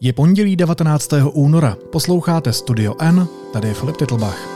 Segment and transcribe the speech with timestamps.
[0.00, 1.08] Je pondělí 19.
[1.32, 4.48] února, posloucháte Studio N, tady je Filip Titlbach.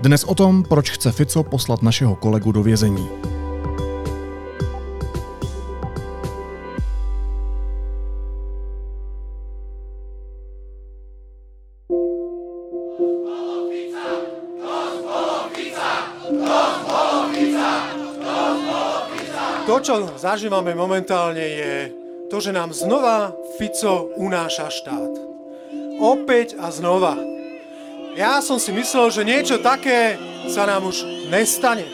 [0.00, 3.08] Dnes o tom, proč chce Fico poslat našeho kolegu do vězení.
[19.66, 22.03] To, čo zažívame momentálne, je
[22.34, 23.30] to, že nám znova
[23.62, 25.12] Fico unáša štát.
[26.02, 27.14] Opäť a znova.
[28.18, 30.18] Ja som si myslel, že niečo také
[30.50, 31.86] sa nám už nestane.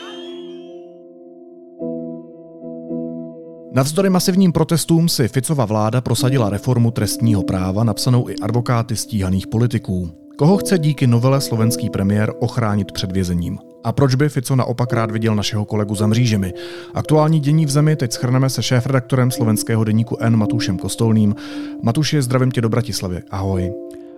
[3.69, 10.09] Navzdory masivním protestům si Ficova vláda prosadila reformu trestního práva napsanou i advokáty stíhaných politiků.
[10.41, 13.59] Koho chce díky novele slovenský premiér ochránit před vězením?
[13.83, 16.53] A proč by Fico naopak rád viděl našeho kolegu za mřížemi?
[16.93, 21.35] Aktuální dění v zemi teď schrneme se šéf-redaktorem slovenského deníku N Matušem Kostolným.
[21.83, 23.21] Matuši, zdravím tě do Bratislavy.
[23.31, 23.73] Ahoj.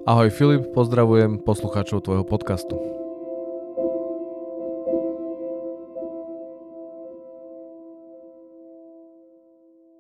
[0.06, 2.80] Ahoj Filip, pozdravujem poslucháčov tvojho podcastu.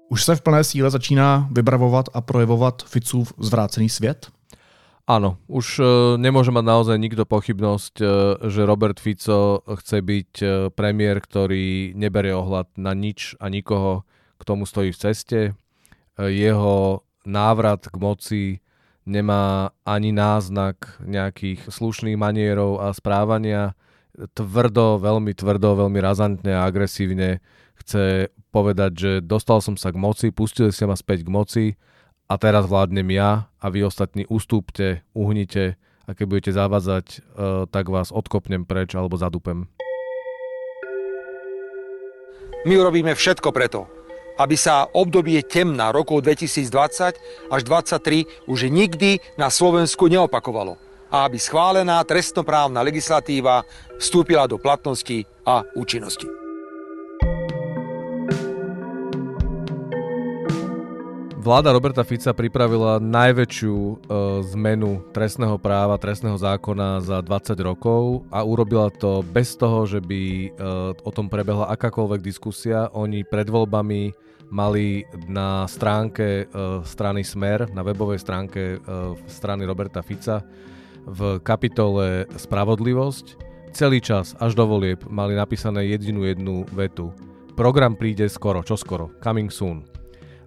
[0.10, 4.28] Už se v plné síle začíná vybravovat a projevovat Ficův zvrácený svět?
[5.04, 8.08] Áno, už uh, nemôže mať naozaj nikto pochybnosť, uh,
[8.48, 14.08] že Robert Fico chce byť uh, premiér, ktorý neberie ohľad na nič a nikoho,
[14.40, 15.40] k tomu stojí v ceste.
[16.20, 18.44] Jeho návrat k moci
[19.08, 23.76] nemá ani náznak nejakých slušných manierov a správania.
[24.14, 27.42] Tvrdo, veľmi tvrdo, veľmi razantne a agresívne
[27.82, 31.66] chce povedať, že dostal som sa k moci, pustili ste ma späť k moci,
[32.34, 35.78] a teraz vládnem ja a vy ostatní ustúpte, uhnite
[36.10, 37.22] a keď budete zavádzať, uh,
[37.70, 39.70] tak vás odkopnem preč alebo zadupem.
[42.66, 43.86] My urobíme všetko preto,
[44.42, 50.82] aby sa obdobie temna rokov 2020 až 2023 už nikdy na Slovensku neopakovalo
[51.14, 53.62] a aby schválená trestnoprávna legislatíva
[54.02, 56.43] vstúpila do platnosti a účinnosti.
[61.44, 63.96] Vláda Roberta Fica pripravila najväčšiu e,
[64.56, 70.24] zmenu trestného práva, trestného zákona za 20 rokov a urobila to bez toho, že by
[70.24, 70.48] e,
[71.04, 72.88] o tom prebehla akákoľvek diskusia.
[72.96, 74.16] Oni pred voľbami
[74.56, 78.88] mali na stránke e, strany Smer, na webovej stránke e,
[79.28, 80.48] strany Roberta Fica
[81.04, 87.12] v kapitole Spravodlivosť celý čas až do volieb mali napísané jedinú jednu vetu.
[87.60, 89.93] Program príde skoro, čo skoro, coming soon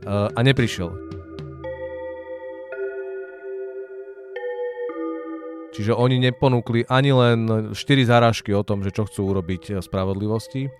[0.05, 1.07] a neprišiel.
[5.77, 7.39] Čiže oni neponúkli ani len
[7.77, 7.77] 4
[8.09, 10.73] záražky o tom, že čo chcú urobiť spravodlivosti.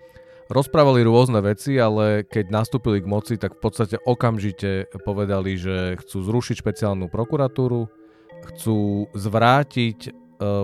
[0.49, 6.25] Rozprávali rôzne veci, ale keď nastúpili k moci, tak v podstate okamžite povedali, že chcú
[6.25, 7.93] zrušiť špeciálnu prokuratúru,
[8.55, 10.11] chcú zvrátiť e,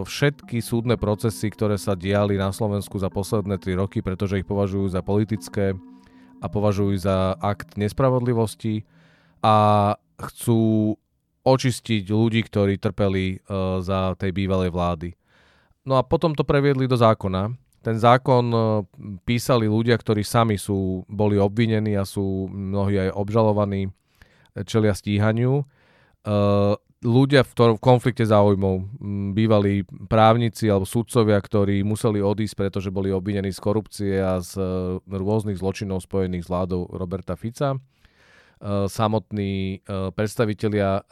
[0.07, 4.89] všetky súdne procesy, ktoré sa diali na Slovensku za posledné 3 roky, pretože ich považujú
[4.89, 5.77] za politické
[6.43, 8.83] a považujú za akt nespravodlivosti
[9.39, 10.95] a chcú
[11.47, 15.15] očistiť ľudí, ktorí trpeli uh, za tej bývalej vlády.
[15.87, 17.51] No a potom to previedli do zákona.
[17.83, 18.63] Ten zákon uh,
[19.27, 23.91] písali ľudia, ktorí sami sú, boli obvinení a sú mnohí aj obžalovaní,
[24.67, 25.67] čelia stíhaniu.
[27.03, 29.03] Ľudia v, ktorom, v konflikte záujmov,
[29.35, 34.65] bývalí právnici alebo sudcovia, ktorí museli odísť, pretože boli obvinení z korupcie a z e,
[35.11, 37.75] rôznych zločinov spojených s vládou Roberta Fica.
[37.75, 37.79] E,
[38.87, 41.03] samotní e, predstavitelia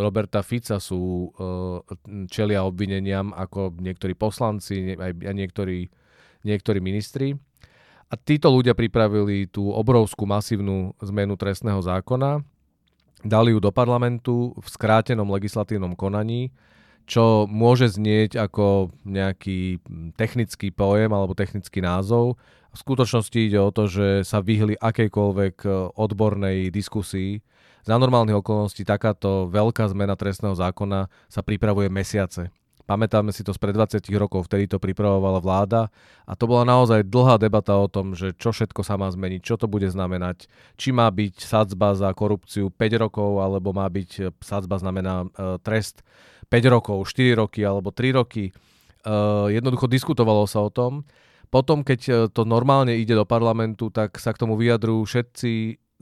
[0.00, 1.30] Roberta Fica sú
[2.32, 5.92] čelia obvineniam ako niektorí poslanci aj niektorí,
[6.48, 7.36] niektorí ministri.
[8.08, 12.44] A títo ľudia pripravili tú obrovskú masívnu zmenu trestného zákona,
[13.24, 16.52] dali ju do parlamentu v skrátenom legislatívnom konaní,
[17.04, 19.80] čo môže znieť ako nejaký
[20.16, 22.36] technický pojem alebo technický názov.
[22.72, 27.38] V skutočnosti ide o to, že sa vyhli akejkoľvek e, odbornej diskusii.
[27.84, 32.48] Za normálnych okolností takáto veľká zmena trestného zákona sa pripravuje mesiace.
[32.84, 35.88] Pamätáme si to z pred 20 rokov, vtedy to pripravovala vláda
[36.28, 39.56] a to bola naozaj dlhá debata o tom, že čo všetko sa má zmeniť, čo
[39.56, 44.22] to bude znamenať, či má byť sadzba za korupciu 5 rokov, alebo má byť e,
[44.44, 46.04] sadzba znamená uh, trest
[46.52, 48.52] 5 rokov, 4 roky alebo 3 roky.
[49.04, 51.08] Uh, jednoducho diskutovalo sa o tom.
[51.48, 55.52] Potom, keď to normálne ide do parlamentu, tak sa k tomu vyjadrujú všetci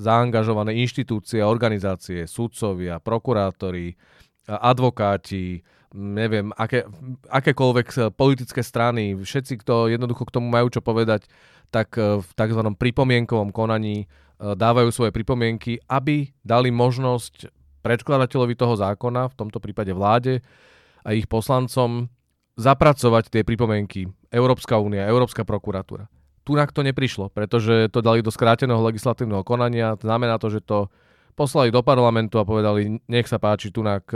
[0.00, 3.93] zaangažované inštitúcie a organizácie, sudcovia, prokurátori,
[4.49, 5.61] advokáti,
[5.92, 6.88] neviem, aké,
[7.28, 11.28] akékoľvek politické strany, všetci, kto jednoducho k tomu majú čo povedať,
[11.72, 12.60] tak e, v tzv.
[12.76, 14.06] pripomienkovom konaní e,
[14.56, 17.52] dávajú svoje pripomienky, aby dali možnosť
[17.84, 20.40] predkladateľovi toho zákona, v tomto prípade vláde
[21.04, 22.08] a ich poslancom,
[22.56, 26.08] zapracovať tie pripomienky Európska únia, Európska prokuratúra.
[26.42, 29.94] Tu to neprišlo, pretože to dali do skráteného legislatívneho konania.
[29.94, 30.90] Znamená to, že to
[31.32, 34.08] poslali do parlamentu a povedali, nech sa páči, tunak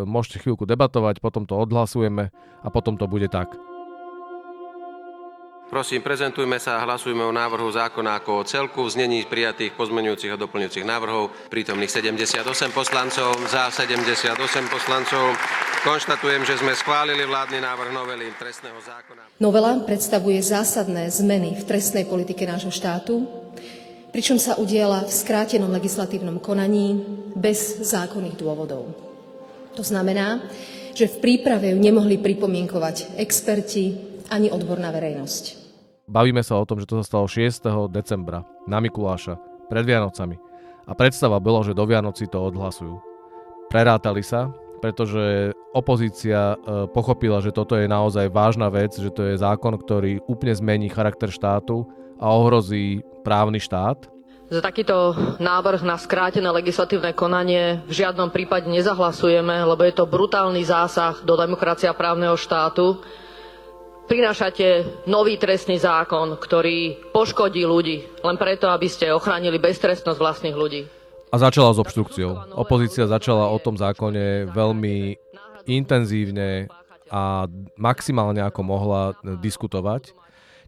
[0.00, 2.32] môžete chvíľku debatovať, potom to odhlasujeme
[2.62, 3.52] a potom to bude tak.
[5.72, 10.28] Prosím, prezentujme sa a hlasujme o návrhu zákona ako o celku v znení prijatých pozmeňujúcich
[10.28, 11.48] a doplňujúcich návrhov.
[11.48, 12.44] Prítomných 78
[12.76, 14.36] poslancov, za 78
[14.68, 15.32] poslancov.
[15.80, 19.40] Konštatujem, že sme schválili vládny návrh novely trestného zákona.
[19.40, 23.24] Novela predstavuje zásadné zmeny v trestnej politike nášho štátu,
[24.12, 27.00] pričom sa udiela v skrátenom legislatívnom konaní
[27.32, 28.92] bez zákonných dôvodov.
[29.72, 30.44] To znamená,
[30.92, 33.96] že v príprave ju nemohli pripomienkovať experti
[34.28, 35.64] ani odborná verejnosť.
[36.04, 37.88] Bavíme sa o tom, že to sa stalo 6.
[37.88, 39.40] decembra na Mikuláša,
[39.72, 40.36] pred Vianocami.
[40.84, 43.00] A predstava bola, že do Vianoci to odhlasujú.
[43.72, 44.52] Prerátali sa,
[44.84, 50.20] pretože opozícia e, pochopila, že toto je naozaj vážna vec, že to je zákon, ktorý
[50.28, 51.88] úplne zmení charakter štátu
[52.22, 54.06] a ohrozí právny štát.
[54.52, 60.62] Za takýto návrh na skrátené legislatívne konanie v žiadnom prípade nezahlasujeme, lebo je to brutálny
[60.62, 63.02] zásah do demokracia právneho štátu
[64.12, 70.84] prinášate nový trestný zákon, ktorý poškodí ľudí len preto, aby ste ochránili beztrestnosť vlastných ľudí.
[71.32, 72.52] A začala s obštrukciou.
[72.52, 75.16] Opozícia začala o tom zákone veľmi
[75.64, 76.68] intenzívne
[77.08, 77.48] a
[77.80, 80.12] maximálne ako mohla diskutovať.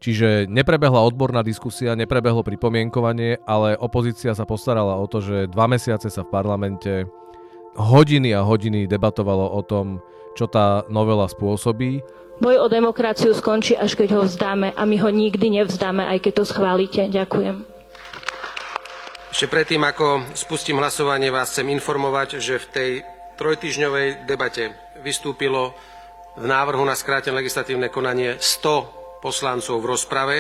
[0.05, 6.13] Čiže neprebehla odborná diskusia, neprebehlo pripomienkovanie, ale opozícia sa postarala o to, že dva mesiace
[6.13, 7.09] sa v parlamente
[7.81, 10.05] hodiny a hodiny debatovalo o tom,
[10.37, 12.05] čo tá novela spôsobí
[12.35, 16.33] Boj o demokraciu skončí, až keď ho vzdáme a my ho nikdy nevzdáme, aj keď
[16.43, 17.03] to schválite.
[17.07, 17.63] Ďakujem.
[19.31, 22.91] Ešte predtým, ako spustím hlasovanie, vás chcem informovať, že v tej
[23.39, 24.75] trojtyžňovej debate
[25.07, 25.79] vystúpilo
[26.35, 30.39] v návrhu na skrátené legislatívne konanie 100 poslancov v rozprave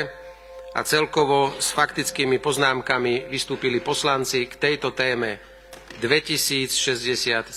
[0.76, 5.40] a celkovo s faktickými poznámkami vystúpili poslanci k tejto téme
[6.04, 7.48] 2067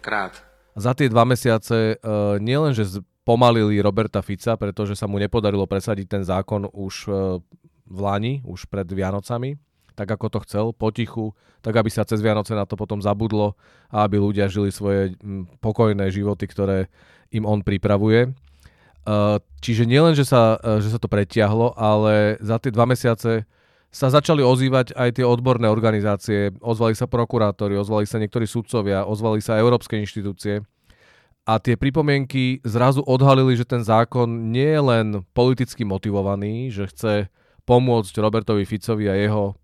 [0.00, 0.32] krát.
[0.72, 6.06] Za tie dva mesiace uh, nielen, že pomalili Roberta Fica, pretože sa mu nepodarilo presadiť
[6.06, 7.40] ten zákon už e,
[7.88, 9.56] v Lani, už pred Vianocami,
[9.96, 11.32] tak ako to chcel, potichu,
[11.64, 13.56] tak aby sa cez Vianoce na to potom zabudlo
[13.88, 15.16] a aby ľudia žili svoje
[15.64, 16.92] pokojné životy, ktoré
[17.32, 18.36] im on pripravuje.
[19.04, 23.44] E, čiže nielen, že sa, e, že sa to pretiahlo, ale za tie dva mesiace
[23.94, 29.38] sa začali ozývať aj tie odborné organizácie, ozvali sa prokurátori, ozvali sa niektorí sudcovia, ozvali
[29.38, 30.66] sa európske inštitúcie.
[31.44, 37.12] A tie pripomienky zrazu odhalili, že ten zákon nie je len politicky motivovaný, že chce
[37.68, 39.54] pomôcť Robertovi Ficovi a jeho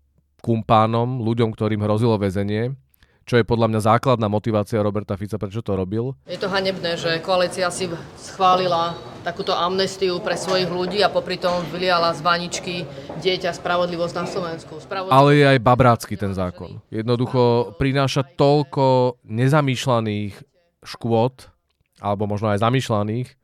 [0.45, 2.77] kumpánom, ľuďom, ktorým hrozilo väzenie,
[3.25, 6.17] čo je podľa mňa základná motivácia Roberta Fica, prečo to robil.
[6.25, 7.87] Je to hanebné, že koalícia si
[8.17, 12.75] schválila takúto amnestiu pre svojich ľudí a popri tom vyliala z vaničky
[13.21, 14.81] dieťa spravodlivosť na Slovensku.
[14.81, 15.13] Spravodlivosť...
[15.13, 16.81] Ale je aj babrácky ten zákon.
[16.89, 20.33] Jednoducho prináša toľko nezamýšľaných
[20.81, 21.53] škôd
[22.01, 23.35] alebo možno aj zamýšľaných, e,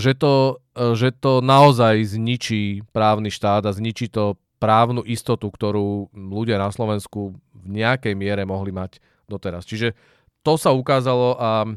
[0.00, 6.08] že to, e, že to naozaj zničí právny štát a zničí to právnu istotu, ktorú
[6.16, 8.96] ľudia na Slovensku v nejakej miere mohli mať
[9.28, 9.68] doteraz.
[9.68, 9.92] Čiže
[10.40, 11.68] to sa ukázalo a,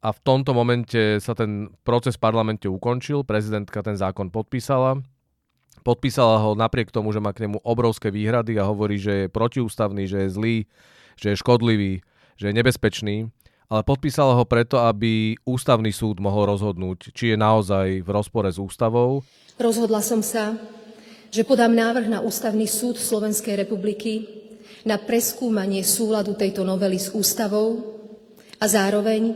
[0.00, 5.04] a v tomto momente sa ten proces v parlamente ukončil, prezidentka ten zákon podpísala.
[5.84, 10.08] Podpísala ho napriek tomu, že má k nemu obrovské výhrady a hovorí, že je protiústavný,
[10.08, 10.56] že je zlý,
[11.20, 12.00] že je škodlivý,
[12.40, 13.28] že je nebezpečný
[13.72, 18.60] ale podpísala ho preto, aby ústavný súd mohol rozhodnúť, či je naozaj v rozpore s
[18.60, 19.24] ústavou.
[19.56, 20.54] Rozhodla som sa,
[21.34, 24.22] že podám návrh na ústavný súd Slovenskej republiky
[24.86, 27.98] na preskúmanie súladu tejto novely s ústavou
[28.62, 29.34] a zároveň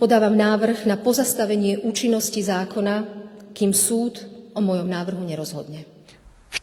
[0.00, 3.04] podávam návrh na pozastavenie účinnosti zákona,
[3.52, 4.24] kým súd
[4.56, 5.84] o mojom návrhu nerozhodne.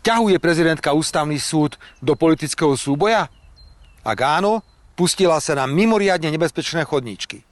[0.01, 3.29] Vťahuje prezidentka ústavný súd do politického súboja?
[4.01, 4.65] Ak áno,
[4.97, 7.45] pustila sa na mimoriadne nebezpečné chodníčky.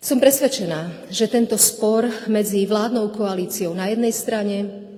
[0.00, 4.88] Som presvedčená, že tento spor medzi vládnou koalíciou na jednej strane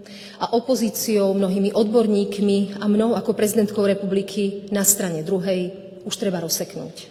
[0.43, 5.71] a opozíciou, mnohými odborníkmi a mnou ako prezidentkou republiky na strane druhej
[6.03, 7.07] už treba rozseknúť.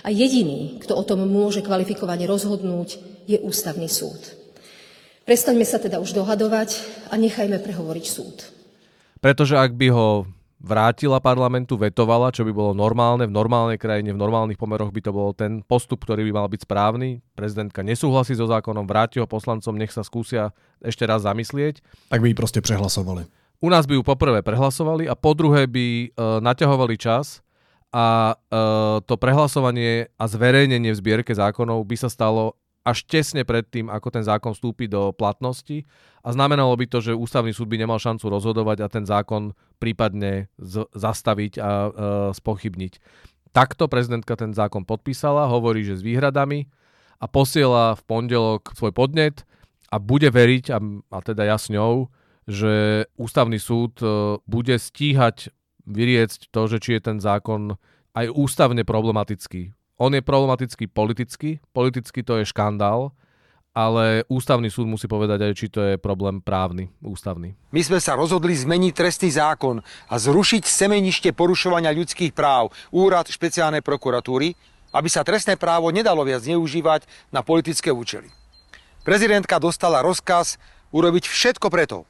[0.00, 2.96] A jediný, kto o tom môže kvalifikovane rozhodnúť,
[3.28, 4.16] je ústavný súd.
[5.28, 6.80] Prestaňme sa teda už dohadovať
[7.12, 8.48] a nechajme prehovoriť súd.
[9.20, 10.24] Pretože ak by ho
[10.60, 15.10] vrátila parlamentu, vetovala, čo by bolo normálne, v normálnej krajine, v normálnych pomeroch by to
[15.10, 17.24] bol ten postup, ktorý by mal byť správny.
[17.32, 20.52] Prezidentka nesúhlasí so zákonom, vráti ho poslancom, nech sa skúsia
[20.84, 21.80] ešte raz zamyslieť.
[22.12, 23.24] Tak by ich proste prehlasovali.
[23.60, 26.06] u nás by ju poprvé prehlasovali a po druhé by e,
[26.40, 27.44] naťahovali čas
[27.92, 28.60] a e,
[29.04, 34.08] to prehlasovanie a zverejnenie v zbierke zákonov by sa stalo až tesne pred tým, ako
[34.08, 35.84] ten zákon vstúpi do platnosti
[36.24, 40.48] a znamenalo by to, že ústavný súd by nemal šancu rozhodovať a ten zákon prípadne
[40.56, 41.90] z- zastaviť a e,
[42.32, 42.92] spochybniť.
[43.52, 46.72] Takto prezidentka ten zákon podpísala, hovorí, že s výhradami
[47.20, 49.44] a posiela v pondelok svoj podnet
[49.92, 50.78] a bude veriť, a,
[51.12, 52.08] a teda ja s ňou,
[52.48, 55.52] že ústavný súd e, bude stíhať
[55.84, 57.76] vyriecť to, že či je ten zákon
[58.16, 59.76] aj ústavne problematický.
[60.00, 63.12] On je problematický politicky, politicky to je škandál,
[63.76, 67.52] ale ústavný súd musí povedať aj, či to je problém právny, ústavný.
[67.68, 73.84] My sme sa rozhodli zmeniť trestný zákon a zrušiť semenište porušovania ľudských práv, úrad špeciálnej
[73.84, 74.56] prokuratúry,
[74.90, 78.32] aby sa trestné právo nedalo viac zneužívať na politické účely.
[79.04, 80.56] Prezidentka dostala rozkaz
[80.96, 82.08] urobiť všetko preto,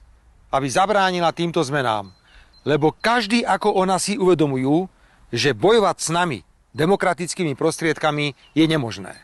[0.54, 2.14] aby zabránila týmto zmenám.
[2.62, 4.87] Lebo každý ako ona si uvedomujú,
[5.35, 6.38] že bojovať s nami
[6.75, 9.15] demokratickými prostriedkami je nemožné.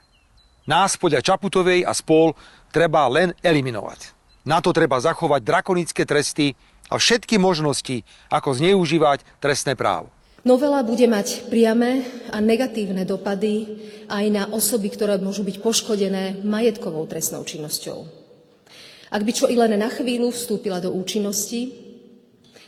[0.67, 2.35] Nás podľa Čaputovej a spol
[2.75, 4.15] treba len eliminovať.
[4.47, 6.55] Na to treba zachovať drakonické tresty
[6.91, 10.11] a všetky možnosti, ako zneužívať trestné právo.
[10.47, 13.67] Novela bude mať priame a negatívne dopady
[14.07, 18.07] aj na osoby, ktoré môžu byť poškodené majetkovou trestnou činnosťou.
[19.11, 21.86] Ak by čo i len na chvíľu vstúpila do účinnosti,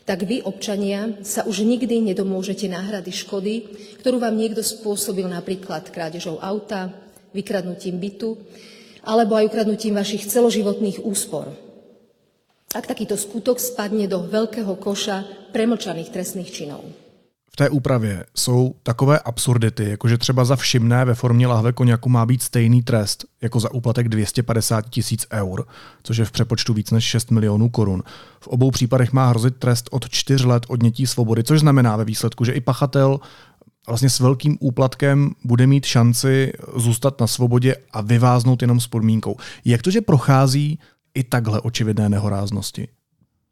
[0.08, 3.68] tak vy, občania, sa už nikdy nedomôžete náhrady škody,
[4.00, 6.96] ktorú vám niekto spôsobil napríklad krádežou auta,
[7.36, 8.40] vykradnutím bytu
[9.04, 11.52] alebo aj ukradnutím vašich celoživotných úspor.
[12.72, 16.84] Ak takýto skutok spadne do veľkého koša premlčaných trestných činov.
[17.52, 22.08] V té úpravě jsou takové absurdity, jako že třeba za všimné ve formě lahve koněku
[22.08, 25.64] má být stejný trest jako za úplatek 250 tisíc eur,
[26.02, 28.02] což je v přepočtu víc než 6 milionů korun.
[28.40, 32.44] V obou případech má hrozit trest od 4 let odnětí svobody, což znamená ve výsledku,
[32.44, 33.20] že i pachatel
[33.86, 39.36] vlastně s velkým úplatkem bude mít šanci zůstat na svobodě a vyváznout jenom s podmínkou.
[39.64, 40.78] Jak to, že prochází
[41.14, 42.88] i takhle očividné nehoráznosti?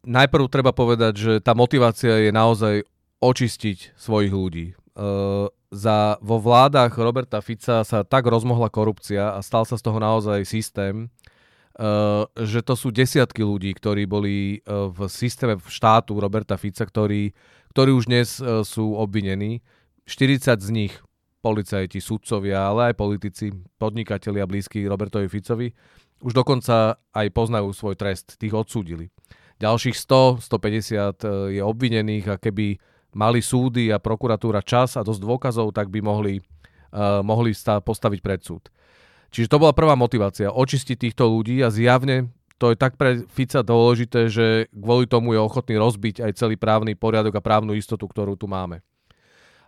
[0.07, 2.87] Najprv treba povedať, že tá motivácia je naozaj
[3.21, 4.67] očistiť svojich ľudí.
[4.97, 10.01] Uh, za, vo vládach Roberta Fica sa tak rozmohla korupcia a stal sa z toho
[10.01, 11.13] naozaj systém,
[11.77, 17.33] uh, že to sú desiatky ľudí, ktorí boli uh, v systéme štátu Roberta Fica, ktorí,
[17.77, 19.61] ktorí už dnes uh, sú obvinení.
[20.07, 20.95] 40 z nich
[21.45, 25.71] policajti, sudcovia, ale aj politici, podnikatelia blízky Robertovi Ficovi,
[26.25, 29.13] už dokonca aj poznajú svoj trest, tých odsúdili.
[29.61, 32.77] Ďalších 100, 150 je obvinených a keby
[33.13, 38.21] mali súdy a prokuratúra čas a dosť dôkazov, tak by mohli, uh, mohli sa postaviť
[38.25, 38.67] pred súd.
[39.31, 43.61] Čiže to bola prvá motivácia, očistiť týchto ľudí a zjavne to je tak pre Fica
[43.61, 48.33] dôležité, že kvôli tomu je ochotný rozbiť aj celý právny poriadok a právnu istotu, ktorú
[48.33, 48.81] tu máme.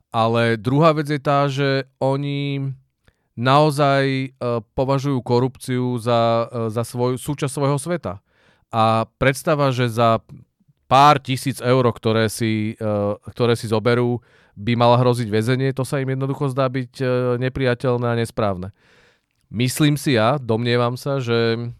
[0.08, 2.72] Ale druhá vec je tá, že oni
[3.36, 8.24] naozaj uh, považujú korupciu za, uh, za svoj, súčasť svojho sveta.
[8.72, 10.24] A predstava, že za
[10.88, 14.24] pár tisíc eur, ktoré si, uh, ktoré si zoberú,
[14.58, 18.74] by mala hroziť väzenie, to sa im jednoducho zdá byť uh, nepriateľné a nesprávne.
[19.52, 21.70] Myslím si ja, domnievam sa, že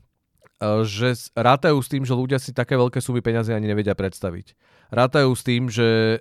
[0.82, 4.58] že rátajú s tým, že ľudia si také veľké sumy peniazy ani nevedia predstaviť.
[4.90, 6.18] Rátajú s tým, že,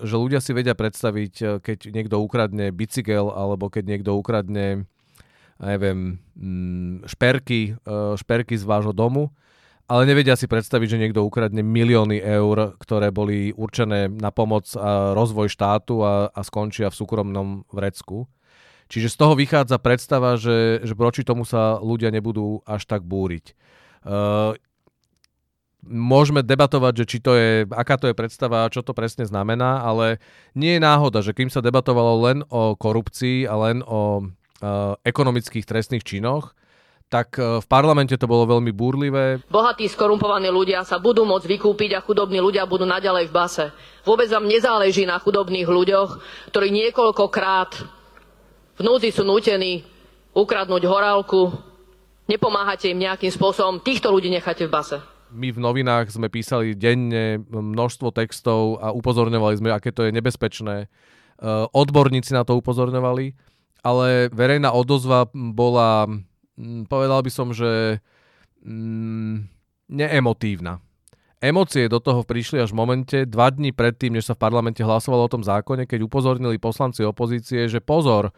[0.00, 4.88] že ľudia si vedia predstaviť, keď niekto ukradne bicykel alebo keď niekto ukradne
[5.60, 7.76] neviem, mm, šperky,
[8.16, 9.30] šperky z vášho domu,
[9.84, 15.12] ale nevedia si predstaviť, že niekto ukradne milióny eur, ktoré boli určené na pomoc a
[15.12, 18.24] rozvoj štátu a, a skončia v súkromnom vrecku.
[18.88, 23.52] Čiže z toho vychádza predstava, že, že proti tomu sa ľudia nebudú až tak búriť.
[24.04, 24.56] Uh,
[25.84, 30.20] môžeme debatovať, že či to je, aká to je predstava, čo to presne znamená, ale
[30.56, 35.68] nie je náhoda, že kým sa debatovalo len o korupcii a len o uh, ekonomických
[35.68, 36.56] trestných činoch,
[37.14, 39.38] tak uh, v parlamente to bolo veľmi búrlivé.
[39.46, 43.70] Bohatí skorumpovaní ľudia sa budú môcť vykúpiť a chudobní ľudia budú naďalej v base.
[44.02, 46.10] Vôbec vám nezáleží na chudobných ľuďoch,
[46.50, 47.70] ktorí niekoľkokrát
[48.74, 49.86] v núdzi sú nútení
[50.34, 51.54] ukradnúť horálku,
[52.26, 54.98] nepomáhate im nejakým spôsobom, týchto ľudí necháte v base
[55.34, 60.86] my v novinách sme písali denne množstvo textov a upozorňovali sme, aké to je nebezpečné.
[60.86, 60.88] E,
[61.74, 63.34] odborníci na to upozorňovali,
[63.82, 66.06] ale verejná odozva bola,
[66.86, 67.98] povedal by som, že
[68.62, 69.48] mm,
[69.90, 70.80] neemotívna.
[71.44, 75.28] Emócie do toho prišli až v momente, dva dní predtým, než sa v parlamente hlasovalo
[75.28, 78.32] o tom zákone, keď upozornili poslanci opozície, že pozor,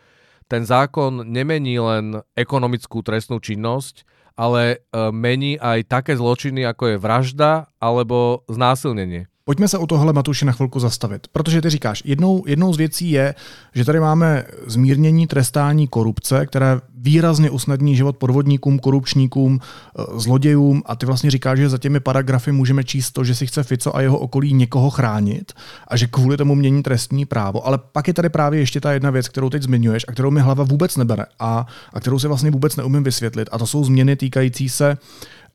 [0.50, 4.02] ten zákon nemení len ekonomickú trestnú činnosť,
[4.34, 4.76] ale e,
[5.14, 9.30] mení aj také zločiny, ako je vražda alebo znásilnenie.
[9.48, 11.26] Pojďme se u tohle, Matuši, na chvilku zastavit.
[11.32, 13.34] Protože ty říkáš, jednou, jednou z věcí je,
[13.74, 20.96] že tady máme zmírnění trestání korupce, které výrazně usnadní život podvodníkům, korupčníkům, eh, zlodějům a
[20.96, 24.00] ty vlastně říkáš, že za těmi paragrafy můžeme číst to, že si chce Fico a
[24.00, 25.52] jeho okolí někoho chránit
[25.88, 27.66] a že kvůli tomu mění trestní právo.
[27.66, 30.40] Ale pak je tady právě ještě ta jedna věc, kterou teď zmiňuješ a kterou mi
[30.40, 33.48] hlava vůbec nebere a, a kterou si vlastně vůbec neumím vysvětlit.
[33.52, 34.98] A to jsou změny týkající se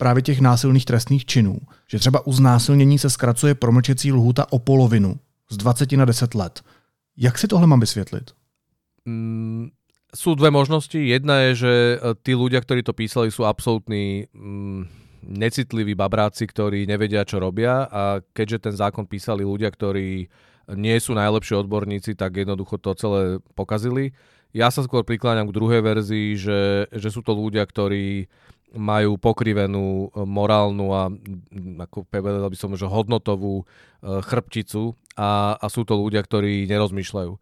[0.01, 1.58] právě těch násilných trestných činů.
[1.88, 5.15] Že třeba u znásilnění se zkracuje promlčecí lhůta o polovinu
[5.50, 6.62] z 20 na 10 let.
[7.17, 8.34] Jak si tohle mám vysvětlit?
[9.05, 9.70] Mm,
[10.17, 10.98] sú dve možnosti.
[10.98, 14.89] Jedna je, že e, tí ľudia, ktorí to písali, sú absolútni mm,
[15.22, 20.25] necitliví babráci, ktorí nevedia, čo robia a keďže ten zákon písali ľudia, ktorí
[20.81, 24.17] nie sú najlepší odborníci, tak jednoducho to celé pokazili.
[24.50, 28.25] Ja sa skôr prikláňam k druhej verzii, že, že sú to ľudia, ktorí
[28.71, 31.11] majú pokrivenú e, morálnu a
[31.87, 33.65] ako povedal by som, že hodnotovú e,
[34.23, 37.33] chrbticu a, a sú to ľudia, ktorí nerozmýšľajú.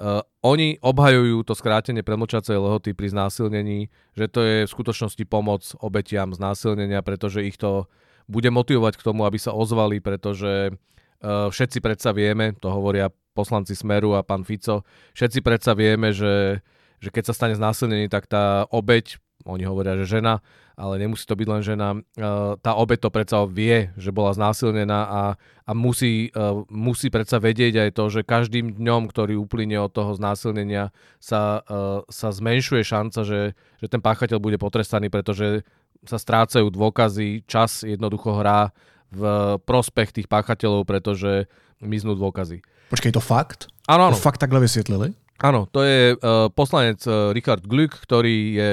[0.00, 5.66] Uh, oni obhajujú to skrátenie premlčacej lehoty pri znásilnení, že to je v skutočnosti pomoc
[5.82, 7.84] obetiam znásilnenia, pretože ich to
[8.30, 10.72] bude motivovať k tomu, aby sa ozvali, pretože
[11.20, 14.82] všetci predsa vieme, to hovoria poslanci Smeru a pán Fico,
[15.12, 16.64] všetci predsa vieme, že,
[16.98, 20.44] že keď sa stane znásilnenie, tak tá obeť oni hovoria, že žena,
[20.76, 21.88] ale nemusí to byť len žena.
[21.92, 21.98] E,
[22.60, 25.22] tá obe to predsa vie, že bola znásilnená a,
[25.64, 30.12] a musí, e, musí predsa vedieť aj to, že každým dňom, ktorý uplyne od toho
[30.16, 35.64] znásilnenia, sa, e, sa zmenšuje šanca, že, že ten páchateľ bude potrestaný, pretože
[36.04, 38.72] sa strácajú dôkazy, čas jednoducho hrá
[39.12, 41.50] v prospech tých páchateľov, pretože
[41.82, 42.64] miznú dôkazy.
[42.88, 43.68] Počkej, to fakt?
[43.90, 44.16] Áno, áno.
[44.16, 45.12] To fakt takhle vysvětlili?
[45.40, 48.70] Áno, to je uh, poslanec uh, Richard Glück, ktorý je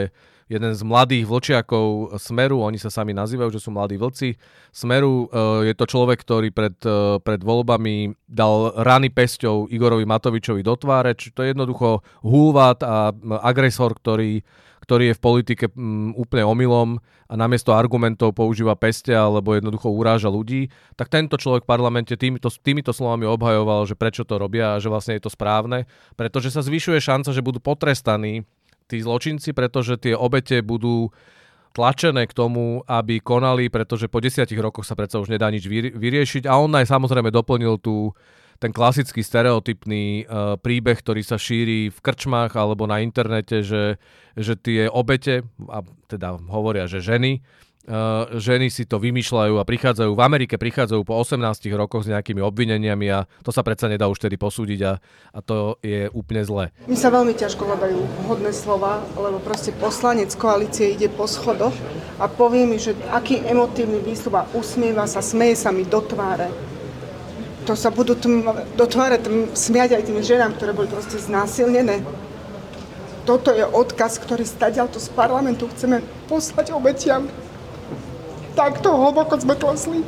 [0.48, 4.40] jeden z mladých vlčiakov Smeru, oni sa sami nazývajú, že sú mladí vlci.
[4.72, 10.64] Smeru eh, je to človek, ktorý pred, eh, pred voľbami dal rany pesťou Igorovi Matovičovi
[10.64, 13.12] do tváre, či to je jednoducho húvat a
[13.44, 14.40] agresor, ktorý,
[14.88, 15.66] ktorý je v politike
[16.16, 16.90] úplne omylom
[17.28, 22.48] a namiesto argumentov používa peste alebo jednoducho uráža ľudí, tak tento človek v parlamente týmito,
[22.48, 25.84] týmito slovami obhajoval, že prečo to robia a že vlastne je to správne,
[26.16, 28.48] pretože sa zvyšuje šanca, že budú potrestaní
[28.88, 31.12] tí zločinci, pretože tie obete budú
[31.76, 36.50] tlačené k tomu, aby konali, pretože po desiatich rokoch sa predsa už nedá nič vyriešiť.
[36.50, 38.18] A on aj samozrejme doplnil tú,
[38.58, 44.02] ten klasický stereotypný uh, príbeh, ktorý sa šíri v krčmách alebo na internete, že,
[44.34, 47.46] že tie obete, a teda hovoria, že ženy,
[48.36, 51.40] ženy si to vymýšľajú a prichádzajú, v Amerike prichádzajú po 18
[51.72, 55.00] rokoch s nejakými obvineniami a to sa predsa nedá už tedy posúdiť a,
[55.32, 56.76] a to je úplne zlé.
[56.92, 61.72] Mi sa veľmi ťažko hľadajú vhodné slova, lebo proste poslanec koalície ide po schodoch
[62.20, 66.52] a povie mi, že aký emotívny výstup a usmieva sa, smeje sa mi do tváre.
[67.72, 72.04] To sa budú tm, do tváre tm, smiať aj tým ženám, ktoré boli proste znásilnené.
[73.24, 76.00] Toto je odkaz, ktorý stadiaľ z parlamentu chceme
[76.32, 77.28] poslať obetiam
[78.58, 80.02] takto hlboko sme klesli.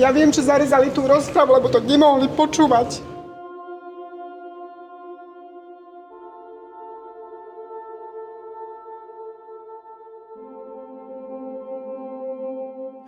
[0.00, 3.04] Ja viem, že zarezali tú rozpravu, lebo to nemohli počúvať.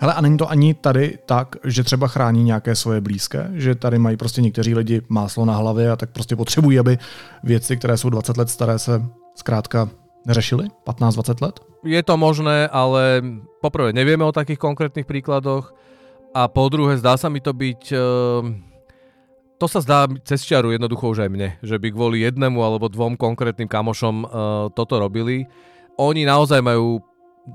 [0.00, 3.98] Hele, a není to ani tady tak, že třeba chrání nějaké svoje blízké, že tady
[3.98, 6.98] mají prostě někteří lidi máslo na hlavě a tak prostě potřebují, aby
[7.42, 9.02] věci, které jsou 20 let staré, se
[9.34, 9.88] zkrátka
[10.28, 11.56] neřešili 15-20 let?
[11.82, 13.24] Je to možné, ale
[13.64, 15.72] poprvé nevieme o takých konkrétnych príkladoch
[16.36, 17.82] a po druhé zdá sa mi to byť...
[17.96, 18.52] Uh,
[19.58, 23.18] to sa zdá cez čiaru jednoducho už aj mne, že by kvôli jednému alebo dvom
[23.18, 24.28] konkrétnym kamošom uh,
[24.70, 25.50] toto robili.
[25.98, 27.02] Oni naozaj majú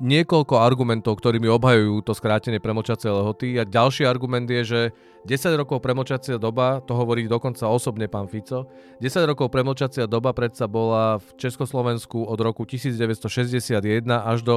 [0.02, 3.48] niekoľko argumentov, ktorými obhajujú to skrátenie premočacej lehoty.
[3.62, 4.82] A ďalší argument je, že
[5.30, 8.66] 10 rokov premočacia doba, to hovorí dokonca osobne pán Fico,
[9.00, 13.80] 10 rokov premočacia doba predsa bola v Československu od roku 1961
[14.10, 14.56] až do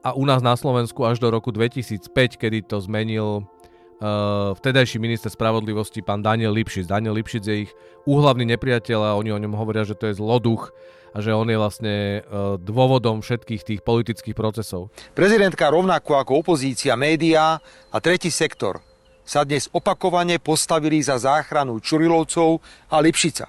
[0.00, 5.28] a u nás na Slovensku až do roku 2005, kedy to zmenil uh, vtedajší minister
[5.28, 6.88] spravodlivosti pán Daniel Lipšic.
[6.88, 7.72] Daniel Lipšic je ich
[8.08, 10.72] úhlavný nepriateľ a oni o ňom hovoria, že to je zloduch
[11.10, 12.20] a že on je vlastne e,
[12.62, 14.94] dôvodom všetkých tých politických procesov.
[15.14, 17.58] Prezidentka rovnako ako opozícia, médiá
[17.90, 18.78] a tretí sektor
[19.26, 22.58] sa dnes opakovane postavili za záchranu Čurilovcov
[22.90, 23.46] a Lipšica.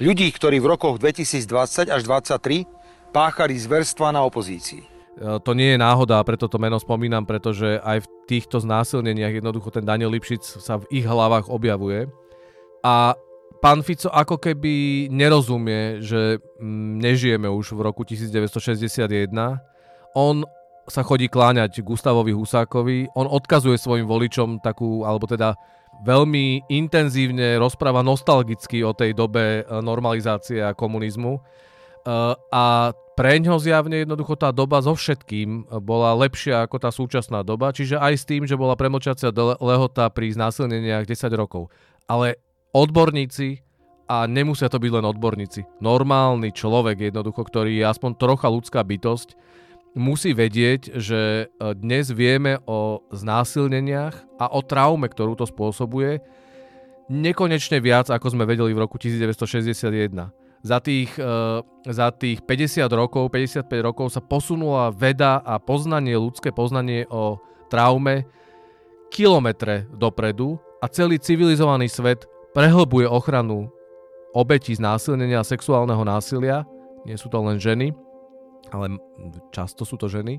[0.00, 4.80] Ľudí, ktorí v rokoch 2020 až 2023 páchali zverstva na opozícii.
[4.80, 4.86] E,
[5.44, 9.68] to nie je náhoda a preto to meno spomínam, pretože aj v týchto znásilneniach jednoducho
[9.68, 12.08] ten Daniel Lipšic sa v ich hlavách objavuje.
[12.80, 13.12] A
[13.60, 19.30] pán Fico ako keby nerozumie, že mm, nežijeme už v roku 1961.
[20.16, 20.42] On
[20.90, 23.14] sa chodí kláňať Gustavovi Husákovi.
[23.14, 25.54] On odkazuje svojim voličom takú, alebo teda
[26.02, 31.38] veľmi intenzívne rozpráva nostalgicky o tej dobe e, normalizácie a komunizmu.
[31.38, 31.40] E,
[32.50, 32.64] a
[33.14, 38.00] pre ňo zjavne jednoducho tá doba so všetkým bola lepšia ako tá súčasná doba, čiže
[38.00, 39.28] aj s tým, že bola premlčacia
[39.60, 41.68] lehota pri znásilneniach 10 rokov.
[42.08, 42.40] Ale
[42.74, 43.62] odborníci,
[44.10, 49.38] a nemusia to byť len odborníci, normálny človek jednoducho, ktorý je aspoň trocha ľudská bytosť,
[49.94, 56.22] musí vedieť, že e, dnes vieme o znásilneniach a o traume, ktorú to spôsobuje,
[57.10, 60.30] nekonečne viac, ako sme vedeli v roku 1961.
[60.62, 66.54] Za tých, e, za tých 50 rokov, 55 rokov sa posunula veda a poznanie, ľudské
[66.54, 67.38] poznanie o
[67.70, 68.26] traume
[69.10, 73.70] kilometre dopredu a celý civilizovaný svet prehlbuje ochranu
[74.34, 76.66] obetí znásilnenia a sexuálneho násilia.
[77.06, 77.94] Nie sú to len ženy,
[78.70, 78.98] ale
[79.50, 80.38] často sú to ženy,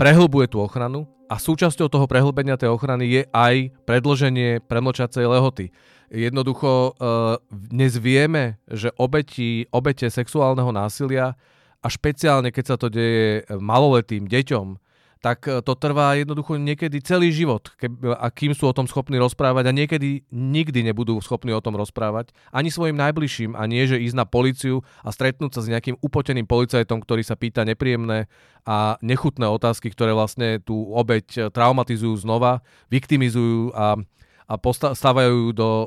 [0.00, 5.66] prehlbuje tú ochranu a súčasťou toho prehlbenia tej ochrany je aj predloženie premlčacej lehoty.
[6.12, 7.10] Jednoducho e,
[7.50, 11.34] dnes vieme, že obeti, obete sexuálneho násilia
[11.80, 14.83] a špeciálne keď sa to deje maloletým deťom,
[15.24, 17.72] tak e, to trvá jednoducho niekedy celý život,
[18.20, 22.36] a kým sú o tom schopní rozprávať a niekedy nikdy nebudú schopní o tom rozprávať,
[22.52, 26.44] ani svojim najbližším a nie, že ísť na policiu a stretnúť sa s nejakým upoteným
[26.44, 28.28] policajtom, ktorý sa pýta nepríjemné
[28.68, 32.60] a nechutné otázky, ktoré vlastne tú obeď e, traumatizujú znova,
[32.92, 33.96] viktimizujú a,
[34.44, 34.54] a
[34.92, 35.86] stávajú do, e,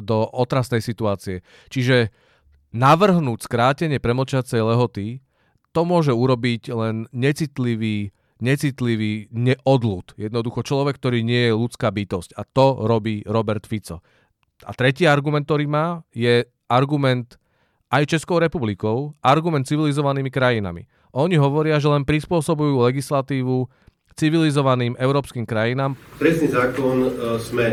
[0.00, 1.44] do otrasnej situácie.
[1.68, 2.08] Čiže
[2.72, 5.20] navrhnúť skrátenie premočacej lehoty,
[5.76, 10.18] to môže urobiť len necitlivý necitlivý neodľud.
[10.18, 12.38] Jednoducho človek, ktorý nie je ľudská bytosť.
[12.38, 14.02] A to robí Robert Fico.
[14.66, 17.38] A tretí argument, ktorý má, je argument
[17.88, 20.86] aj Českou republikou, argument civilizovanými krajinami.
[21.16, 23.64] Oni hovoria, že len prispôsobujú legislatívu
[24.18, 25.94] civilizovaným európskym krajinám.
[26.18, 27.66] Trestný zákon e, sme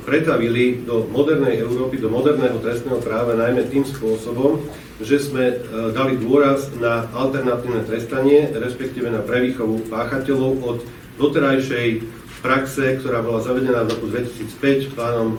[0.00, 4.64] pretavili do modernej Európy, do moderného trestného práva najmä tým spôsobom,
[5.02, 5.56] že sme e,
[5.92, 10.78] dali dôraz na alternatívne trestanie, respektíve na prevýchovu páchateľov od
[11.20, 12.08] doterajšej
[12.40, 15.38] praxe, ktorá bola zavedená v roku 2005 pánom e,